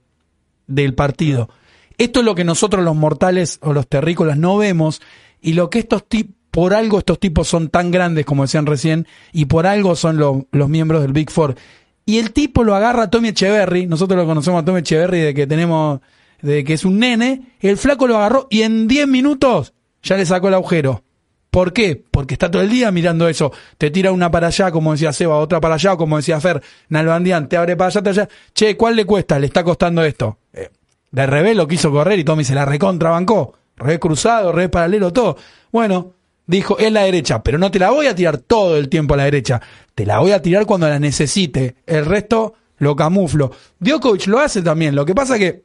[0.66, 1.50] del partido.
[1.98, 5.02] Esto es lo que nosotros los mortales o los terrícolas no vemos
[5.42, 9.06] y lo que estos tipos, por algo estos tipos son tan grandes como decían recién
[9.32, 11.54] y por algo son lo- los miembros del Big Four.
[12.06, 15.34] Y el tipo lo agarra a Tommy Echeverry, nosotros lo conocemos a Tommy Echeverry de
[15.34, 16.00] que tenemos,
[16.40, 20.24] de que es un nene, el flaco lo agarró y en 10 minutos ya le
[20.24, 21.02] sacó el agujero.
[21.56, 21.96] ¿Por qué?
[22.10, 23.50] Porque está todo el día mirando eso.
[23.78, 26.60] Te tira una para allá, como decía Seba, otra para allá, como decía Fer.
[26.90, 28.28] Nalbandian, te abre para allá, te allá.
[28.52, 29.38] Che, ¿cuál le cuesta?
[29.38, 30.36] Le está costando esto.
[30.52, 30.68] Eh,
[31.10, 33.54] de revés lo quiso correr y Tommy se la recontrabancó.
[33.74, 35.38] Revés cruzado, revés paralelo, todo.
[35.72, 36.12] Bueno,
[36.46, 39.16] dijo, es la derecha, pero no te la voy a tirar todo el tiempo a
[39.16, 39.62] la derecha.
[39.94, 41.76] Te la voy a tirar cuando la necesite.
[41.86, 43.50] El resto lo camuflo.
[43.80, 44.94] Djokovic lo hace también.
[44.94, 45.62] Lo que pasa que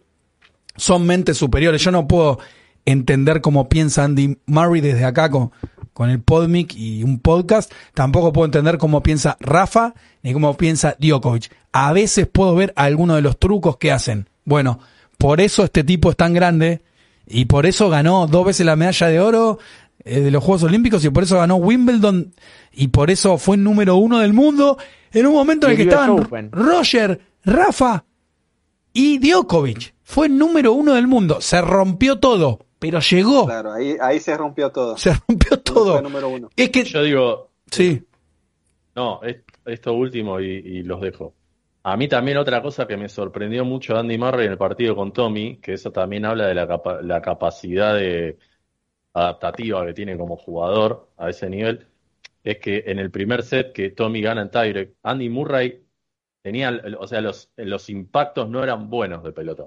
[0.77, 1.83] son mentes superiores.
[1.83, 2.39] Yo no puedo
[2.85, 5.51] entender cómo piensa Andy Murray desde acá con,
[5.93, 7.71] con el Podmic y un podcast.
[7.93, 11.51] Tampoco puedo entender cómo piensa Rafa ni cómo piensa Djokovic.
[11.71, 14.29] A veces puedo ver algunos de los trucos que hacen.
[14.45, 14.79] Bueno,
[15.17, 16.81] por eso este tipo es tan grande
[17.27, 19.59] y por eso ganó dos veces la medalla de oro
[20.03, 22.33] eh, de los Juegos Olímpicos y por eso ganó Wimbledon
[22.73, 24.77] y por eso fue número uno del mundo
[25.13, 26.51] en un momento en el que estaban Open.
[26.51, 28.05] Roger, Rafa
[28.93, 29.93] y Djokovic.
[30.03, 31.39] Fue número uno del mundo.
[31.39, 33.45] Se rompió todo, pero llegó.
[33.45, 34.97] Claro, ahí, ahí se rompió todo.
[34.97, 35.93] Se rompió todo.
[35.93, 36.49] Fue número uno.
[36.57, 38.03] Es que, Yo digo, sí,
[38.95, 41.35] No, es- esto último y, y los dejo.
[41.83, 45.13] A mí también otra cosa que me sorprendió mucho Andy Murray en el partido con
[45.13, 48.37] Tommy, que eso también habla de la, capa- la capacidad de
[49.13, 51.87] adaptativa que tiene como jugador a ese nivel,
[52.43, 55.85] es que en el primer set que Tommy gana en tiebreak, Andy Murray
[56.43, 59.65] tenía, o sea, los, los impactos no eran buenos de pelota.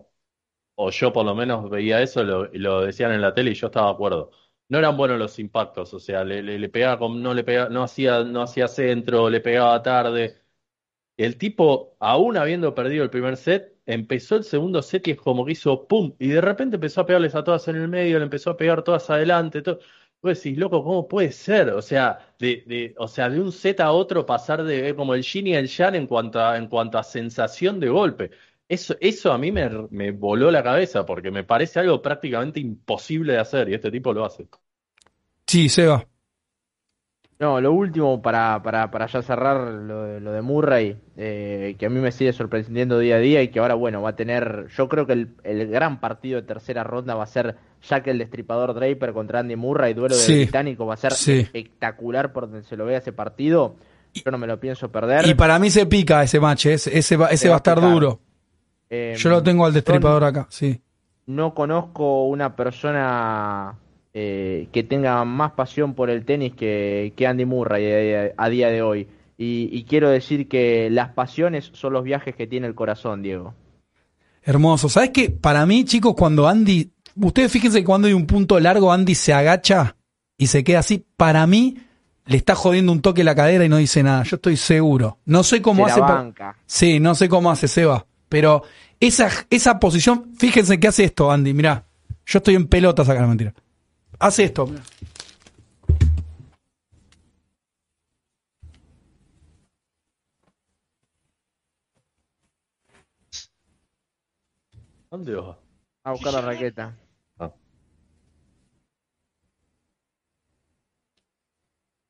[0.77, 3.69] O yo por lo menos veía eso, lo, lo decían en la tele y yo
[3.69, 4.31] estaba de acuerdo.
[4.69, 8.25] No eran buenos los impactos, o sea, le, le, pegaba no le pegaba, no hacía,
[8.25, 10.37] no hacía centro, le pegaba tarde.
[11.17, 15.45] el tipo, aún habiendo perdido el primer set, empezó el segundo set y es como
[15.47, 18.25] que hizo pum, y de repente empezó a pegarles a todas en el medio, le
[18.25, 19.79] empezó a pegar todas adelante, todo.
[20.23, 21.69] Vos decís, loco, ¿cómo puede ser?
[21.71, 25.15] O sea, de, de, o sea, de un set a otro pasar de eh, como
[25.15, 28.31] el yin y el yang en cuanto a, en cuanto a sensación de golpe.
[28.69, 33.35] Eso, eso a mí me, me voló la cabeza porque me parece algo prácticamente imposible
[33.35, 34.49] de hacer y este tipo lo hace.
[35.47, 36.07] Sí, Seba.
[37.39, 41.87] No, lo último para, para, para ya cerrar lo, de- lo de Murray, eh, que
[41.87, 44.69] a mí me sigue sorprendiendo día a día y que ahora, bueno, va a tener,
[44.75, 48.19] yo creo que el, el gran partido de tercera ronda va a ser Jack el
[48.19, 51.41] Destripador Draper contra Andy Murray, duelo de británico, va a ser Sí.
[51.41, 53.77] espectacular por donde se lo vea ese partido.
[54.15, 55.27] Yo no me lo pienso perder.
[55.27, 57.75] Y para mí se pica ese match, ese, ese va, ese Se va a estar
[57.77, 57.91] picar.
[57.91, 58.21] duro.
[58.91, 60.81] Eh, Yo lo tengo al destripador acá, sí.
[61.27, 63.75] no conozco una persona
[64.13, 68.69] eh, que tenga más pasión por el tenis que, que Andy Murray a, a día
[68.69, 69.09] de hoy.
[69.37, 73.55] Y, y quiero decir que las pasiones son los viajes que tiene el corazón, Diego.
[74.43, 74.89] Hermoso.
[74.89, 75.31] ¿Sabes qué?
[75.31, 76.91] Para mí, chicos, cuando Andy.
[77.17, 79.97] Ustedes fíjense que cuando hay un punto largo, Andy se agacha
[80.37, 81.05] y se queda así.
[81.17, 81.79] Para mí,
[82.27, 84.23] le está jodiendo un toque la cadera y no dice nada.
[84.25, 85.19] Yo estoy seguro.
[85.25, 86.01] No sé cómo Se hace.
[86.01, 86.57] la banca.
[86.67, 88.07] Sí, no sé cómo hace Seba.
[88.35, 88.65] Pero
[88.99, 91.55] esa, esa posición, fíjense que hace esto, Andy.
[91.55, 91.87] Mirá,
[92.27, 93.55] yo estoy en pelotas acá, no mentira.
[94.19, 94.67] Hace esto.
[94.67, 94.83] mirá.
[105.13, 105.57] ¿Dónde va?
[106.03, 106.99] A buscar la raqueta.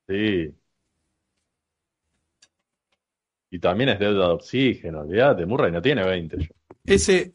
[0.09, 0.55] Sí.
[3.55, 6.39] Y también es deuda de oxígeno, olvídate, Murray no tiene 20.
[6.39, 6.47] yo.
[6.85, 7.31] Ese,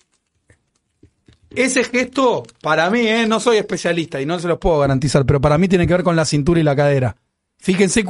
[1.55, 5.39] ese gesto, para mí, eh, no soy especialista y no se los puedo garantizar, pero
[5.39, 7.15] para mí tiene que ver con la cintura y la cadera.
[7.57, 8.03] Fíjense,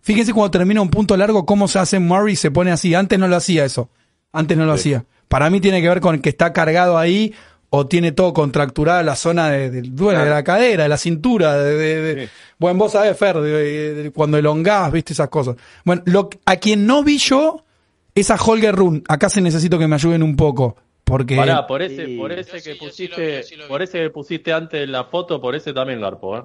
[0.00, 2.94] fíjense cuando termina un punto largo, cómo se hace Murray, se pone así.
[2.94, 3.90] Antes no lo hacía eso.
[4.32, 4.90] Antes no lo Sí.
[4.94, 5.06] hacía.
[5.26, 7.34] Para mí tiene que ver con que está cargado ahí
[7.70, 11.56] o tiene todo contracturada la zona de, del- bueno, de la cadera, de la cintura.
[11.56, 12.32] De, de- de- Sí.
[12.58, 15.56] Bueno, vos sabés, Fer, de- de- de- cuando elongás, viste esas cosas.
[15.84, 17.64] Bueno, lo, a quien no vi yo
[18.14, 19.02] es a Holger Run.
[19.08, 20.76] Acá se necesito que me ayuden un poco.
[21.04, 21.36] Porque.
[21.36, 22.16] Pará, por ese, Sí.
[22.16, 23.68] por ese que lo pusiste, sí lo vi.
[23.68, 26.42] por ese que pusiste antes en la foto, por ese también garpo, ¿eh?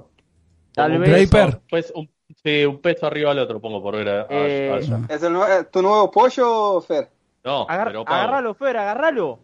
[0.73, 1.29] Tal un vez-
[1.69, 2.09] pues, un,
[2.43, 4.99] sí, un peso arriba del otro pongo por ver a, a- Eh, allá.
[5.09, 5.33] ¿Es el
[5.71, 7.09] tu nuevo pollo, Fer?
[7.43, 9.39] No, Agar- pero agárralo, Fer, agárralo.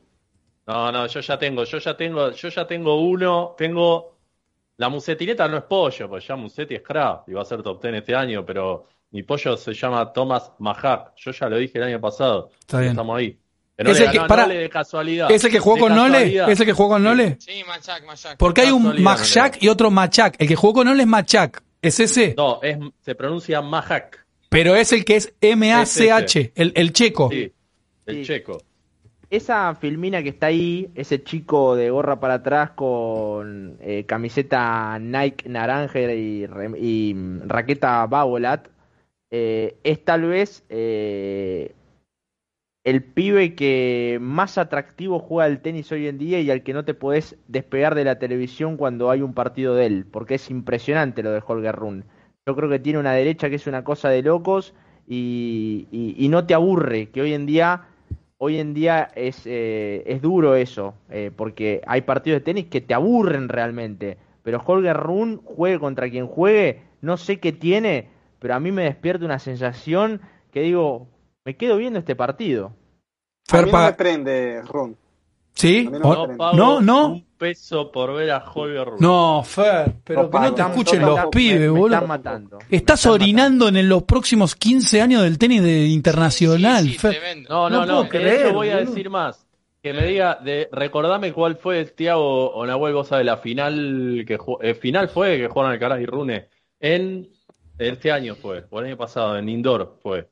[0.67, 4.17] No, no, yo ya tengo, yo ya tengo, yo ya tengo uno, tengo
[4.77, 7.81] la musetineta no es pollo, pues ya Musetti es crack y va a ser top
[7.81, 11.13] 10 este año, pero mi pollo se llama Thomas Mahak.
[11.15, 12.51] Yo ya lo dije el año pasado.
[12.59, 12.91] Está bien.
[12.91, 13.37] Estamos ahí.
[13.79, 14.35] No Ese le que- ganó.
[14.35, 15.31] Nole de casualidad.
[15.31, 16.43] ¿Ese que jugó De con Nole?
[16.51, 17.37] ¿Ese que jugó con Nole?
[17.39, 18.37] Sí, Machak, Machak.
[18.37, 20.35] Porque hay un Machak y otro Machak.
[20.39, 21.63] El que jugó con Nole es Machak.
[21.81, 22.33] Es ese.
[22.37, 24.25] No, es, se pronuncia Mahak.
[24.49, 26.51] Pero es el que es M-A-C-H.
[26.55, 27.29] El, el checo.
[27.31, 27.51] Sí,
[28.05, 28.23] el Sí.
[28.25, 28.61] checo.
[29.29, 35.49] Esa filmina que está ahí, ese chico de gorra para atrás con eh, camiseta Nike
[35.49, 36.45] naranja y,
[36.77, 38.69] y, mm, raqueta Babolat,
[39.29, 41.75] eh, es tal vez eh,
[42.85, 46.85] el pibe que más atractivo juega el tenis hoy en día y al que no
[46.85, 51.21] te podés despegar de la televisión cuando hay un partido de él, porque es impresionante
[51.21, 52.05] lo de Holger Run.
[52.45, 54.73] Yo creo que tiene una derecha que es una cosa de locos
[55.05, 57.87] y no te aburre, que hoy en día
[58.37, 62.81] hoy en día es, eh, es duro eso, eh, porque hay partidos de tenis que
[62.81, 64.17] te aburren realmente.
[64.43, 68.09] Pero Holger Run, juegue contra quien juegue, no sé qué tiene,
[68.39, 70.21] pero a mí me despierta una sensación
[70.51, 71.07] que digo,
[71.43, 72.73] me quedo viendo este partido.
[73.51, 74.97] A mí no me prende, Ron.
[75.57, 75.89] ¿Sí?
[75.91, 77.07] No No pago no, no.
[77.07, 78.97] un peso por ver a Holger Rune.
[78.99, 81.95] No, Fer, pero No que no te escuchen los pibes, me, me boludo.
[81.95, 82.59] están matando.
[82.69, 87.11] Estás están orinando en los próximos 15 años del tenis de internacional, Sí, sí, Fer.
[87.19, 87.49] tremendo.
[87.49, 87.87] No, No no, no.
[87.87, 89.43] puedo de creer, hecho voy a decir más.
[89.81, 94.37] Que me diga, de, recordame cuál fue, Tiago o Nahuel, vos sabés, la final que
[94.61, 96.49] eh, final fue que jugaron Alcaraz y Rune.
[96.79, 97.29] En
[97.77, 100.29] este año fue, o el año pasado, en Indoor fue.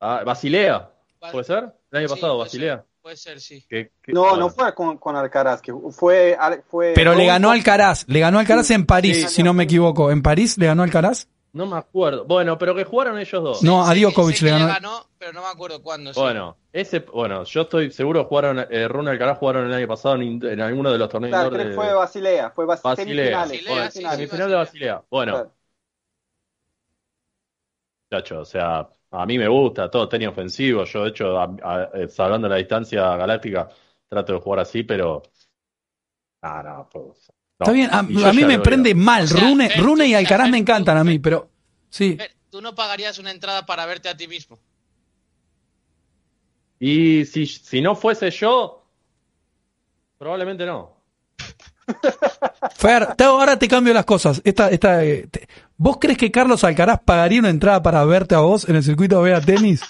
[0.00, 0.90] Ah, Basilea.
[1.32, 1.72] ¿puede ser?
[1.90, 2.84] El año Sí, pasado, Basilea.
[3.02, 3.66] Puede ser, sí.
[4.08, 4.36] No, bueno.
[4.36, 6.36] no fue con, con Alcaraz, que fue...
[6.68, 9.36] fue Pero le ganó Alcaraz, le ganó Alcaraz en París, Sí.
[9.36, 10.10] si no me equivoco.
[10.10, 11.26] ¿En París le ganó Alcaraz?
[11.52, 12.26] No me acuerdo.
[12.26, 13.62] Bueno, pero que jugaron ellos dos.
[13.62, 15.06] No, a Djokovic le que ganó.
[15.18, 16.12] pero no me acuerdo cuándo.
[16.12, 16.20] sí.
[16.20, 20.92] Bueno, ese, bueno, yo estoy seguro jugaron, eh, Alcaraz jugaron el año pasado en, alguno
[20.92, 23.14] de los torneos Claro, creo de que fue Basilea, fue Bas Basilea.
[23.14, 23.50] semifinales.
[23.64, 24.18] Basilea, Bueno, sí, semifinales.
[24.18, 25.02] sí, semifinal de Basilea.
[25.10, 25.52] Bueno, Claro.
[28.12, 30.84] Chacho, o sea, a mí me gusta todo tenis ofensivo.
[30.84, 33.68] Yo, de hecho, a- a- eh, salvando la distancia galáctica,
[34.08, 35.22] trato de jugar así, pero.
[36.42, 37.64] Ah, no, pues, no.
[37.64, 39.24] Está bien, a, a mí me prende mal.
[39.24, 41.50] O sea, Rune, Fer, Rune y Alcaraz Fer, me tú- encantan a mí, pero
[41.88, 42.16] sí.
[42.50, 44.58] Tú no pagarías una entrada para verte a ti mismo.
[46.78, 48.82] Y si, si no fuese yo,
[50.18, 50.99] probablemente no.
[52.74, 54.40] Fer, te- ahora te cambio las cosas.
[54.44, 58.38] Esta, esta, eh, te- ¿Vos crees que Carlos Alcaraz pagaría una entrada para verte a
[58.40, 59.80] vos en el circuito de Vega Tenis?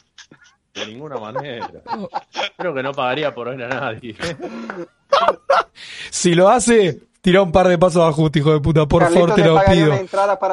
[0.75, 1.69] De ninguna manera.
[2.57, 4.15] Creo que no pagaría por ver a nadie.
[6.11, 8.87] Si lo hace, tira un par de pasos de ajuste, hijo de puta.
[8.87, 9.95] Por Carlitos favor, te lo pido.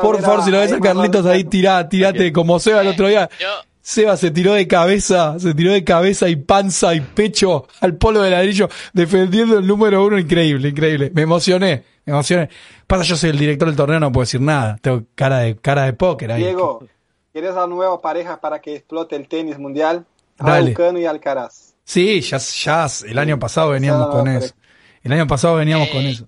[0.01, 2.87] Por favor, a- si lo ves a a Carlitos ahí, tirá, tirate como Seba el
[2.87, 3.29] otro día.
[3.39, 3.47] Yo,
[3.89, 8.21] Seba se tiró de cabeza, se tiró de cabeza y panza y pecho al polo
[8.21, 10.19] de ladrillo, defendiendo el número uno.
[10.19, 11.09] Increíble, increíble.
[11.13, 12.49] Me emocioné, me emocioné.
[12.85, 14.77] Pasa, yo soy el director del torneo, no puedo decir nada.
[14.81, 16.41] Tengo cara de, cara de póker ahí.
[16.43, 16.85] Diego,
[17.31, 20.05] ¿quieres la nueva pareja para que explote el tenis mundial?
[20.37, 20.73] Dale.
[20.73, 21.73] Raducanu y Alcaraz.
[21.85, 24.53] Sí, ya, ya el año pasado veníamos con eso.
[25.01, 26.27] El año pasado veníamos Eh, con eso.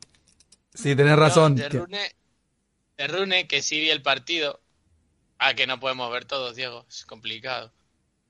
[0.73, 1.57] Sí, tenés razón.
[1.57, 1.99] yo de Rune,
[2.97, 4.61] de Rune, que sí vi el partido.
[5.39, 6.85] Ah, que no podemos ver todos, Diego.
[6.89, 7.71] Es complicado.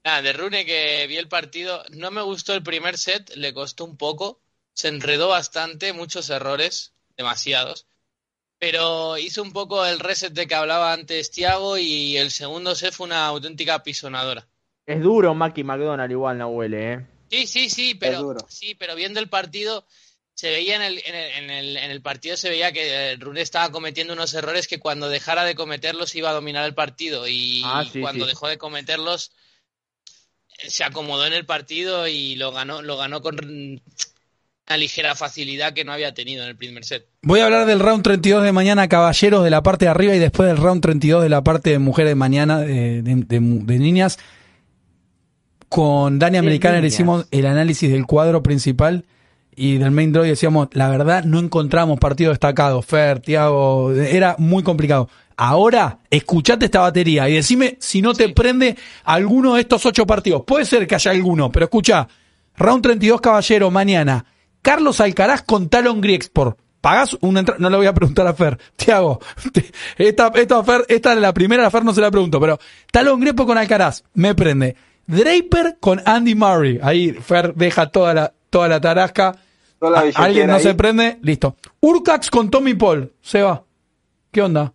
[0.05, 1.83] Nada, de Rune que vi el partido.
[1.89, 4.39] No me gustó el primer set, le costó un poco.
[4.73, 7.87] Se enredó bastante, muchos errores, demasiados.
[8.59, 12.93] Pero hizo un poco el reset de que hablaba antes Thiago y el segundo set
[12.93, 14.47] fue una auténtica pisonadora.
[14.85, 17.05] Es duro Mackie McDonald igual, no huele, ¿eh?
[17.29, 18.39] Sí, sí, sí, pero duro.
[18.49, 19.85] sí, pero viendo el partido
[20.39, 23.17] se veía en el, en el, en el, en el partido se veía que eh,
[23.17, 27.27] Rune estaba cometiendo unos errores que cuando dejara de cometerlos iba a dominar el partido
[27.27, 28.29] y Ah, sí, cuando sí.
[28.29, 29.31] dejó de cometerlos
[30.63, 35.73] eh, se acomodó en el partido y lo ganó lo ganó con una ligera facilidad
[35.73, 37.05] que no había tenido en el primer set.
[37.21, 40.19] Voy a hablar del round 32 de mañana, caballeros, de la parte de arriba y
[40.19, 43.77] después del round 32 de la parte de mujeres de mañana, de, de- de- de
[43.79, 44.19] niñas.
[45.67, 49.03] Con Dani Americana le hicimos el análisis del cuadro principal
[49.59, 52.81] y del main draw y decíamos, la verdad, no encontramos partido destacado.
[52.81, 55.09] Fer, Tiago, era muy complicado.
[55.35, 58.33] Ahora, escuchate esta batería y decime si no te Sí.
[58.33, 60.43] prende alguno de estos ocho partidos.
[60.45, 62.07] Puede ser que haya alguno, pero escucha,
[62.57, 64.25] round 32 caballero, mañana.
[64.61, 66.57] Carlos Alcaraz con Talon Griexport.
[66.81, 67.59] ¿Pagás una entrada?
[67.59, 68.57] No le voy a preguntar a Fer.
[68.75, 69.19] Tiago,
[69.97, 72.57] esta, esta, Fer, esta es la primera, a Fer no se la pregunto, pero
[72.91, 74.75] Talon Griexport con Alcaraz, me prende.
[75.07, 76.79] Draper con Andy Murray.
[76.83, 79.35] Ahí Fer deja toda la, toda la tarasca.
[79.81, 80.61] La Alguien no ahí.
[80.63, 81.55] se prende, listo.
[81.79, 83.63] Urcax con Tommy Paul, se va.
[84.31, 84.73] ¿Qué onda?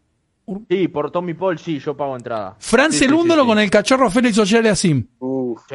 [0.69, 2.57] Sí, por Tommy Paul sí, yo pago entrada.
[2.59, 2.99] Fran Sí,
[3.47, 4.39] con el cachorro Félix
[4.71, 5.07] Asim.
[5.19, 5.75] Uf, Sí,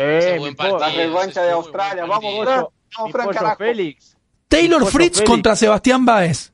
[0.56, 0.80] Paul- partido.
[0.80, 2.06] la revancha de Australia.
[2.06, 2.44] Vamos.
[2.46, 2.66] Fran.
[2.98, 3.58] Vamos, Fran, carajo.
[3.58, 4.18] Félix.
[4.48, 5.30] Taylor Fritz Félix.
[5.30, 6.54] contra Sebastián Báez.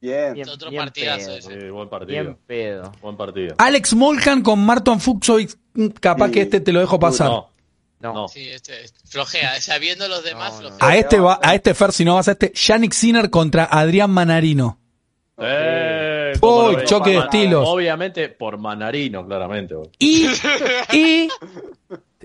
[0.00, 0.32] Bien.
[0.32, 1.60] Bien, Otro bien partidazo pedo, ese.
[1.60, 2.22] Sí, buen partido.
[2.22, 2.92] Bien pedo.
[3.02, 3.54] Buen partido.
[3.58, 5.58] Alex Molcan con Marton Fuxovic.
[6.00, 6.32] Capaz Sí.
[6.32, 7.28] que este te lo dejo pasar.
[7.28, 7.50] No,
[8.00, 8.14] No.
[8.14, 8.28] no.
[8.28, 10.68] Sí, este, este, flojea, sea, viendo los demás No, no.
[10.70, 10.88] flojea.
[10.88, 14.10] A este va, a este Fer, si no vas a este, Yannick Sinner contra Adrián
[14.10, 14.78] Manarino.
[15.42, 17.64] Eh, Uy, ¿cómo choque de estilos.
[17.66, 19.74] Obviamente por Manarino, claramente.
[19.98, 20.26] Y,
[20.92, 21.28] y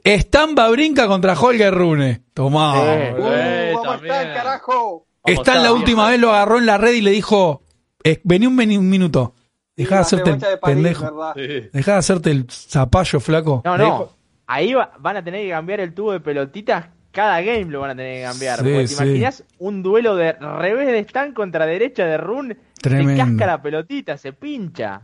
[0.04, 2.24] Stan brinca contra Holger Rune.
[2.34, 2.74] Tomá.
[2.78, 4.16] Eh, Uh, Eh, también.
[4.16, 5.08] estar, carajo.
[5.24, 7.64] A la última vez lo agarró en la red y le dijo,
[8.04, 9.34] eh, vení un, vení un minuto.
[9.76, 11.34] Dejá de hacerte el revancha de París, pendejo.
[11.36, 11.70] Sí.
[11.74, 13.62] Dejá de hacerte el zapallo, flaco.
[13.66, 14.10] No, no.
[14.48, 16.88] Ahí va- van a tener que cambiar el tubo de pelotitas.
[17.12, 18.58] Cada game lo van a tener que cambiar.
[18.60, 19.04] Sí, porque te sí.
[19.04, 22.58] imaginas un duelo de revés de Stan contra derecha de Run.
[22.82, 23.12] Tremendo.
[23.12, 25.02] Se casca la pelotita, se pincha.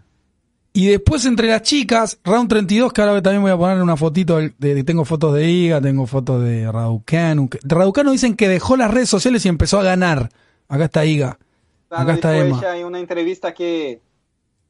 [0.74, 4.38] Y después entre las chicas, round 32, que ahora también voy a poner una fotito,
[4.38, 7.50] de, tengo fotos de Iga, tengo fotos de Raducanu.
[7.64, 10.30] Raducanu dicen que dejó las redes sociales y empezó a ganar.
[10.70, 11.38] Acá está Iga.
[11.90, 12.58] Acá está Emma.
[12.58, 14.00] ella en una entrevista que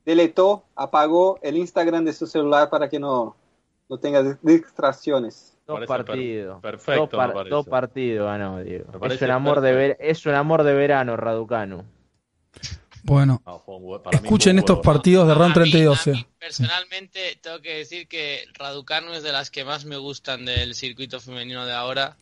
[0.06, 3.36] deletó, apagó el Instagram de su celular para que no,
[3.92, 5.58] no tenga dis- distracciones.
[5.68, 6.62] Dos per- partidos.
[6.62, 7.50] perfecto, Dos, par- me parece.
[7.56, 8.86] dos partidos ganó, Diego.
[9.00, 11.84] Me Es un, amor de ver- es un amor de verano, Raducanu.
[13.04, 14.82] Bueno, No, mí escuchen estos huevo.
[14.84, 16.08] partidos de round A mí- 32.
[16.08, 16.14] a eh.
[16.14, 20.74] mí, personalmente, tengo que decir que Raducanu es de las que más me gustan del
[20.76, 22.16] circuito femenino de ahora.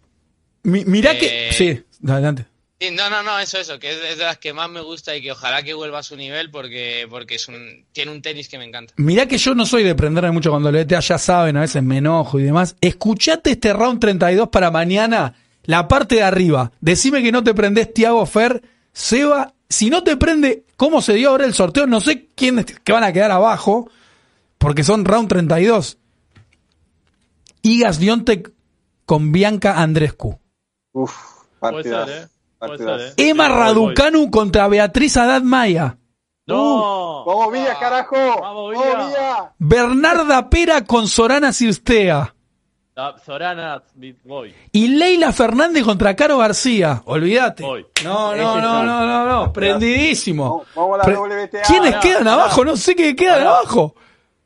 [0.63, 1.49] Mi- mirá que...
[1.49, 2.45] Eh, Sí, adelante.
[2.79, 5.21] Sí, no, no, no, eso, eso, que es de las que más me gusta y
[5.21, 8.57] que ojalá que vuelva a su nivel porque, porque es un, tiene un tenis que
[8.57, 8.93] me encanta.
[8.95, 11.83] Mirá que yo no soy de prenderme mucho cuando lo ETA, ya saben, a veces
[11.83, 12.77] me enojo y demás.
[12.79, 16.71] Escuchate este round 32 para mañana, la parte de arriba.
[16.79, 18.61] Decime que no te prendés Tiago Fer,
[18.93, 19.53] Seba.
[19.67, 21.85] Si no te prende, ¿cómo se dio ahora el sorteo?
[21.85, 23.91] No sé quiénes que van a quedar abajo,
[24.57, 25.97] porque son round 32.
[27.61, 28.53] Igas Liontek
[29.05, 30.39] con Bianca Andrescu.
[30.93, 31.13] Uf,
[31.59, 32.29] Puede partidazo.
[32.77, 33.13] Ser, ¿eh?
[33.17, 33.65] Emma Sí, voy, voy.
[33.65, 35.97] Raducanu contra Beatriz Haddad Maya.
[36.45, 37.23] No.
[37.25, 38.15] Vamos, Villa, carajo.
[38.15, 39.07] Vamos, Vamos, Villa.
[39.07, 39.53] Villa.
[39.59, 42.33] Bernarda Pera con Sorana Cirstea.
[43.01, 43.81] Ah, Sorana,
[44.25, 44.53] voy.
[44.73, 47.01] Y Leila Fernández contra Caro García.
[47.05, 47.63] Olvídate.
[47.63, 48.39] No, no, sí.
[48.61, 49.53] no, no, no, no.
[49.53, 50.65] Prendidísimo.
[50.75, 51.61] Vamos, vamos a la WTA.
[51.61, 52.65] ¿Quiénes quedan abajo?
[52.65, 53.95] No sé qué quedan abajo.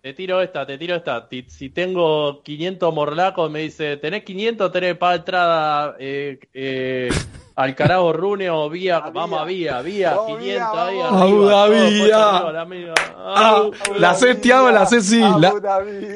[0.04, 1.30] Te tiro esta, te tiro esta.
[1.48, 7.10] Si tengo 500 morlacos, me dice, ¿tenés 500 tenés para entrada eh, eh,
[7.56, 8.98] Alcaraz o Rune o Vía?
[8.98, 9.82] A Vamos a Vía.
[9.82, 11.20] Vía, Vía, Vamos, 500 Vía, ahí arriba.
[11.20, 11.64] Todo ah.
[11.64, 13.16] arriba, la.
[13.16, 13.64] Ah,
[13.98, 15.22] la sé, Tiago, la sé, sí.
[15.22, 15.54] La-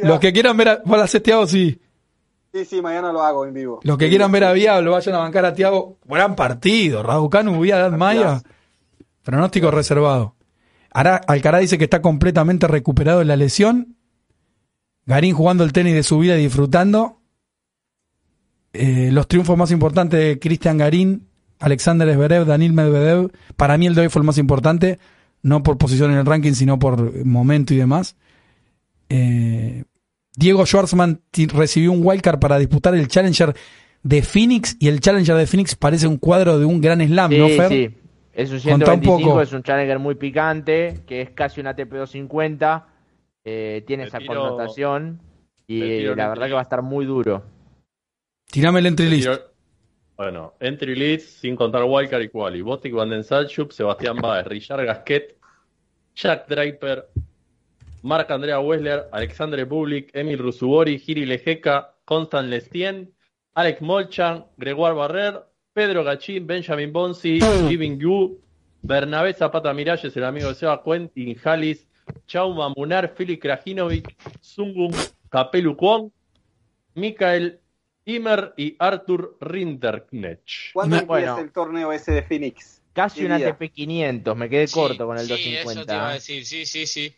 [0.04, 1.80] los que quieran ver a, vos la haces, Tiago, sí.
[2.54, 3.80] Sí, sí, mañana lo hago en vivo.
[3.84, 5.98] Los que quieran ver a Vía, lo vayan a bancar a Tiago.
[6.04, 7.04] Gran partido.
[7.04, 8.42] Raducanu, Vía, Dan Maya.
[9.24, 10.37] Pronóstico reservado.
[10.98, 13.96] Ara- Alcaraz dice que está completamente recuperado de la lesión.
[15.06, 17.22] Garín jugando el tenis de su vida y disfrutando.
[18.74, 21.28] Eh, los triunfos más importantes de Cristian Garín,
[21.60, 23.32] Alexander Zverev, Daniel Medvedev.
[23.56, 25.00] Para mí el de hoy fue el más importante.
[25.44, 28.16] No por posición en el ranking, sino por momento y demás.
[29.10, 29.84] Eh,
[30.36, 31.22] Diego Schwartzman
[31.54, 33.56] recibió un wildcard para disputar el Challenger
[34.04, 37.38] de Phoenix y el Challenger de Phoenix parece un cuadro de un gran slam, Sí,
[37.38, 37.70] ¿no, Fer?
[37.70, 37.96] sí.
[38.38, 39.42] Es un Contá un 125, poco.
[39.42, 42.88] es un Challenger muy picante, que es casi un ATP 250.
[43.50, 45.20] eh, tiene esa tiro- connotación
[45.68, 47.44] y la un verdad que va a estar muy duro.
[48.52, 49.30] Tirame el entry list.
[50.18, 52.62] Bueno, entry leads sin contar Wildcard y Quali.
[52.62, 55.38] Botic Van den Salchup, Sebastián Baez, Richard Gasquet,
[56.14, 57.08] Jack Draper,
[58.04, 63.14] Marc Andrea Wessler, Alexandre Bublik, Emil Rusubori, Giri Lejeca, Constant Lestien,
[63.56, 65.40] Alex Molchan, Gregoire Barrer,
[65.78, 68.42] Pedro Gachín, Benjamin Bonsi, Living Yu,
[68.82, 71.86] Bernabé Zapata Miralles, el amigo de Seba, Quentin Jalis,
[72.26, 74.92] Chauma Munar, Fili Krajinovic, Sungun
[75.30, 76.12] Capelu Kwon,
[76.96, 77.60] Mikael
[78.06, 80.74] Imer y Arthur Rinderknecht.
[80.74, 81.38] ¿Cuándo bueno.
[81.38, 82.82] el torneo ese de Phoenix?
[82.94, 83.34] Casi ¿Qué un?
[83.34, 86.14] ATP 500, me quedé Sí, corto con el sí, eso te iba a 250.
[86.14, 87.14] decir, sí, sí, sí.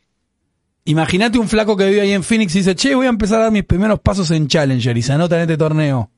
[0.83, 3.43] Imagínate un flaco que vive ahí en Phoenix y dice, che, voy a empezar a
[3.43, 6.11] dar mis primeros pasos en Challenger y se anota en este torneo.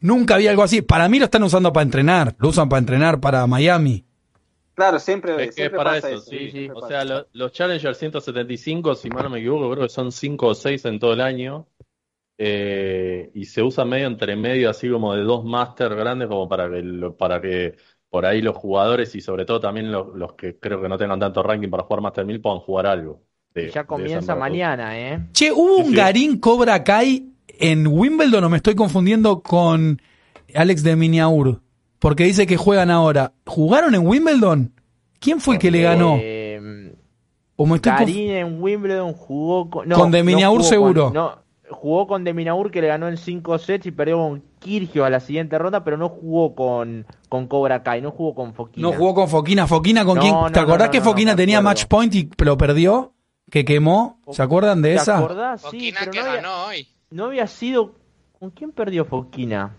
[0.00, 0.82] Nunca había algo así.
[0.82, 2.34] Para mí lo están usando para entrenar.
[2.38, 4.04] Lo usan para entrenar para Miami.
[4.74, 6.30] Claro, siempre, Es que es siempre para pasa eso, eso.
[6.30, 6.38] sí.
[6.38, 6.68] sí, sí.
[6.74, 10.46] O sea, lo- los Challenger 175, si mal no me equivoco, creo que son 5
[10.48, 11.66] o 6 en todo el año.
[12.38, 16.70] Eh, y se usa medio entre medio, así como de dos Masters grandes, como para
[16.70, 16.82] que,
[17.18, 17.76] para que
[18.08, 21.20] por ahí los jugadores y sobre todo también los, los que creo que no tengan
[21.20, 23.20] tanto ranking para jugar Master 1000 puedan jugar algo.
[23.52, 25.20] de- ya comienza mañana, ¿eh?
[25.32, 25.94] Che, ¿hubo Sí, un sí.
[25.96, 27.29] Garín Cobra Kai
[27.60, 30.00] en Wimbledon o me estoy confundiendo con
[30.54, 31.60] Alex de Miniaur?
[31.98, 33.32] Porque dice que juegan ahora.
[33.46, 34.72] ¿Jugaron en Wimbledon?
[35.20, 36.16] ¿Quién fue el que le ganó?
[36.18, 36.94] Eh,
[37.56, 39.86] ¿O me estoy conf- Garín en Wimbledon jugó con.
[39.88, 41.04] no, Con De Minaur jugó seguro.
[41.06, 41.38] con- no,
[41.68, 45.10] jugó con De Minaur que le ganó en 5 sets y perdió con Kirgio a
[45.10, 48.88] la siguiente ronda, pero no jugó con, con Cobra Kai, no jugó con Foquina.
[48.88, 49.66] No jugó con Foquina.
[49.66, 50.34] ¿Foquina con No, quién?
[50.34, 51.70] no, ¿Te acordás no, que Foquina tenía acuerdo.
[51.70, 53.12] match point y lo perdió?
[53.50, 54.20] ¿Que quemó?
[54.30, 55.18] ¿Se acuerdan de ¿Te esa?
[55.18, 55.60] acordás?
[55.60, 56.88] Sí, Foquina pero que no había, ganó hoy.
[57.10, 57.94] No había sido.
[58.38, 59.76] ¿Con quién perdió Foquina?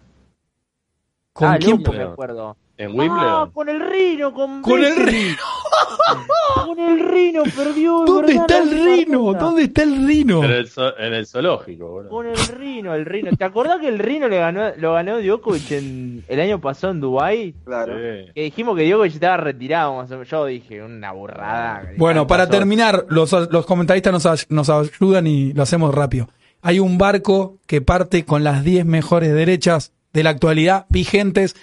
[1.33, 1.77] ¿Con ah, quién?
[1.77, 2.55] Lupo, me acuerdo.
[2.77, 3.51] En Ah, Wimbledon.
[3.51, 4.95] con el Rino, con Con el.
[4.95, 5.37] Rino.
[6.65, 8.03] Con el Rino perdió.
[8.05, 9.33] ¿Dónde verdad, está el Rino?
[9.33, 10.43] ¿Dónde está el Rino?
[10.43, 12.09] En el, zo- en el zoológico, boludo.
[12.09, 13.31] Con el Rino, el Rino.
[13.37, 16.99] ¿Te acordás que el Rino le ganó, lo ganó Djokovic en, el año pasado en
[17.01, 17.53] Dubai?
[17.63, 17.93] Claro.
[17.95, 18.31] Sí.
[18.33, 19.95] Que dijimos que Djokovic estaba retirado.
[19.95, 20.27] más o menos.
[20.29, 21.83] Yo dije, una burrada.
[21.97, 22.57] Bueno, para Pasó.
[22.59, 26.27] terminar, los, los comentaristas nos, nos ayudan y lo hacemos rápido.
[26.61, 31.55] Hay un barco que parte con las 10 mejores derechas de la actualidad vigentes.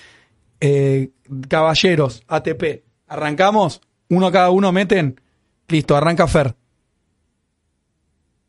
[0.61, 1.11] Eh,
[1.49, 2.83] caballeros, ATP.
[3.07, 3.81] ¿Arrancamos?
[4.11, 5.21] ¿Uno cada uno meten?
[5.69, 6.55] Listo, arranca Fer.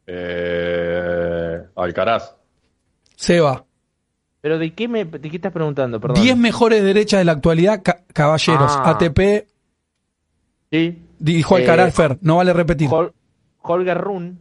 [0.08, 2.36] Eh, Alcaraz.
[3.16, 3.66] Seba.
[4.42, 6.00] Pero ¿de qué, me, ¿de qué estás preguntando?
[6.00, 6.24] Perdón.
[6.24, 8.72] 10 mejores derechas de la actualidad, ca- caballeros.
[8.76, 8.92] Ah.
[8.92, 9.48] ATP,
[10.72, 11.04] Sí.
[11.20, 12.18] dijo Eh, Alcaraz Fer.
[12.22, 12.90] No vale repetir.
[12.90, 13.14] Hol-
[13.62, 14.40] Holger Run.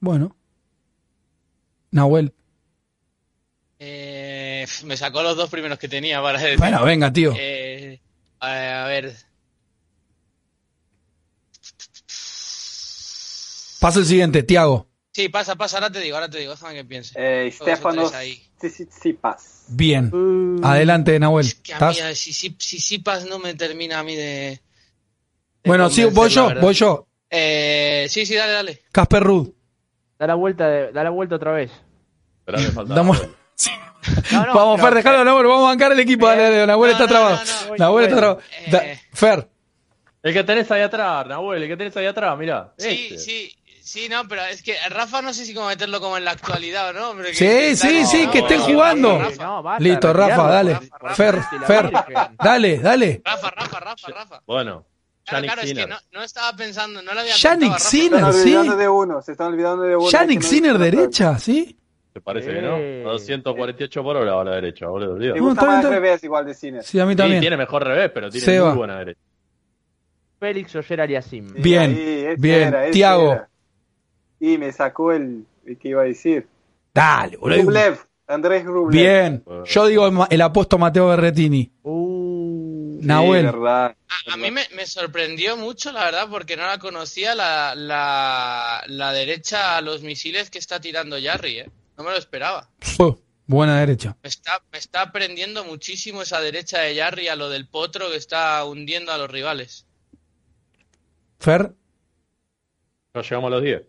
[0.00, 0.34] Bueno.
[1.92, 2.32] Nahuel.
[3.78, 6.58] Eh, me sacó los dos primeros que tenía para decir.
[6.58, 7.32] Bueno, venga, tío.
[7.38, 8.00] Eh,
[8.40, 9.14] a a ver,
[13.80, 14.86] Pasa el siguiente, Tiago.
[15.12, 17.14] sí, pasa, pasa, ahora te digo, ahora te digo, déjame que piense.
[17.18, 18.42] Eh, Dos o Stefanos tres ahí.
[18.60, 19.64] Tsitsipas.
[19.68, 20.08] Bien.
[20.14, 21.46] Uh, Adelante, Nahuel.
[21.46, 24.22] Es que a mí, eh, si, si, si Sipas no me termina a mí de.
[24.22, 24.60] de
[25.64, 27.08] Bueno, sí, voy yo, voy yo.
[27.28, 28.82] Eh, sí, sí, dale, dale.
[28.92, 29.48] Casper Ruud.
[30.22, 31.72] Da la vuelta, de- da la vuelta otra vez.
[32.44, 33.20] Pero me falta Damos-.
[34.32, 36.28] No, no, vamos, Fer, dejalo, Nahuel, vamos a bancar el equipo.
[36.28, 37.36] Dale, dale, Nahuel No, está trabado.
[37.36, 37.76] no, no.
[37.76, 38.20] Nahuel está.
[38.70, 39.00] Da- eh.
[39.12, 39.48] Fer,
[40.22, 42.72] El que tenés ahí atrás, Nahuel, el que tenés ahí atrás, mirá.
[42.78, 43.18] Sí, Este.
[43.18, 43.52] sí,
[43.82, 46.90] sí, no, pero es que Rafa no sé si como meterlo como en la actualidad
[46.90, 47.12] o no.
[47.16, 49.18] pero que- Sí, que sí, sí, no, que esté no, jugando.
[49.18, 50.72] Rafa, No, basta, listo, Rafa, dale.
[50.74, 52.36] Rafa, Rafa, Fer, Fer, Virgen.
[52.38, 53.22] dale, dale.
[53.24, 54.40] Rafa, Rafa, Rafa, Rafa.
[54.46, 54.86] Bueno,
[55.24, 55.88] Claro, Yannick claro, es que Sinner.
[55.88, 57.78] no, no estaba pensando, no lo había Yannick Rafa.
[57.80, 58.40] Se Sinner, están sí.
[58.56, 60.10] olvidando de uno, se están olvidando de uno.
[60.10, 60.96] Yannick que no Sinner, disfruta.
[60.96, 61.78] derecha, ¿sí?
[62.12, 63.02] ¿Te parece que Eh.
[63.04, 63.08] no?
[63.08, 65.14] A 248 por hora a la derecha, boludo.
[65.16, 66.82] Me No, gusta más revés igual de Sinner.
[66.82, 67.40] Sí, a mí Sí, también.
[67.40, 68.68] tiene mejor revés, pero tiene Seba.
[68.70, 69.20] muy buena derecha.
[70.38, 71.48] Félix Oyer Aliasim.
[71.48, 72.74] Sí, Bien, ese bien.
[72.92, 73.32] Tiago.
[73.32, 73.48] era.
[74.40, 76.48] Y me sacó el, el que iba a decir.
[76.92, 77.62] Dale, boludo.
[77.62, 78.90] Rublev, Andrés Rublev.
[79.00, 79.44] Bien.
[79.66, 81.70] Yo digo el, el apuesto Mateo Berretini.
[81.84, 82.11] Uh,
[83.02, 83.44] Sí, Nahuel.
[83.44, 83.96] verdad.
[84.28, 88.82] A, a mí me, me sorprendió mucho, la verdad, porque no la conocía la, la,
[88.86, 91.70] la derecha a los misiles que está tirando Jarry, ¿eh?
[91.98, 92.70] No me lo esperaba.
[93.46, 94.16] Buena derecha.
[94.22, 98.16] Me está, me está aprendiendo muchísimo esa derecha de Jarry a lo del potro que
[98.16, 99.84] está hundiendo a los rivales.
[101.40, 101.74] Fer.
[103.14, 103.82] No llegamos a los 10.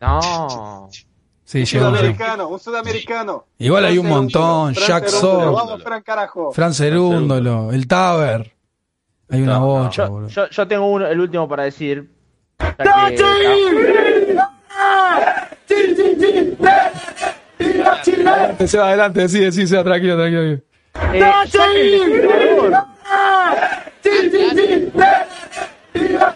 [0.00, 0.90] no.
[1.46, 3.44] Sí, Un sudamericano, un sudamericano.
[3.58, 4.74] Igual hay un montón.
[4.74, 6.52] Jack Sock, Vamos, Fran, carajo.
[6.52, 8.52] Fran Cerúndolo, el Taber.
[9.30, 10.28] Hay una bocha, Yo, boludo.
[10.28, 12.10] yo, yo tengo uno, el último para decir.
[18.58, 20.60] que- Se va adelante, sí, sí, sea tranquilo, tranquilo.
[21.12, 21.32] Eh,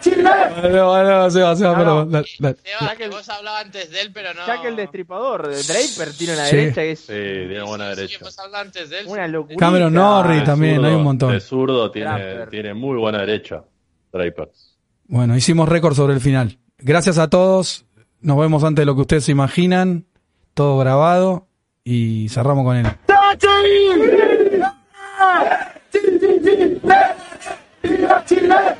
[0.02, 2.04] que el destripador- No, no, se va, se va, No, pero.
[2.04, 2.10] no.
[2.10, 4.46] la- Seba, que vos hablabas antes de él, pero no.
[4.46, 6.56] Ya que el destripador de Draper tiene una Sí.
[6.56, 8.24] derecha que es Sí, tiene buena Sí, sí, derecha.
[8.24, 9.06] vos antes de él.
[9.08, 9.56] una locura.
[9.58, 11.32] Cameron Norris De también, hay un montón.
[11.32, 12.50] De zurdo tiene, Draper.
[12.50, 13.62] tiene muy buena derecha.
[14.12, 14.76] Drapers.
[15.06, 16.58] Bueno, hicimos récord sobre el final.
[16.78, 17.84] Gracias a todos.
[18.20, 20.06] Nos vemos antes de lo que ustedes se imaginan.
[20.54, 21.46] Todo grabado.
[21.84, 22.86] Y cerramos con él.
[28.26, 28.76] Chile!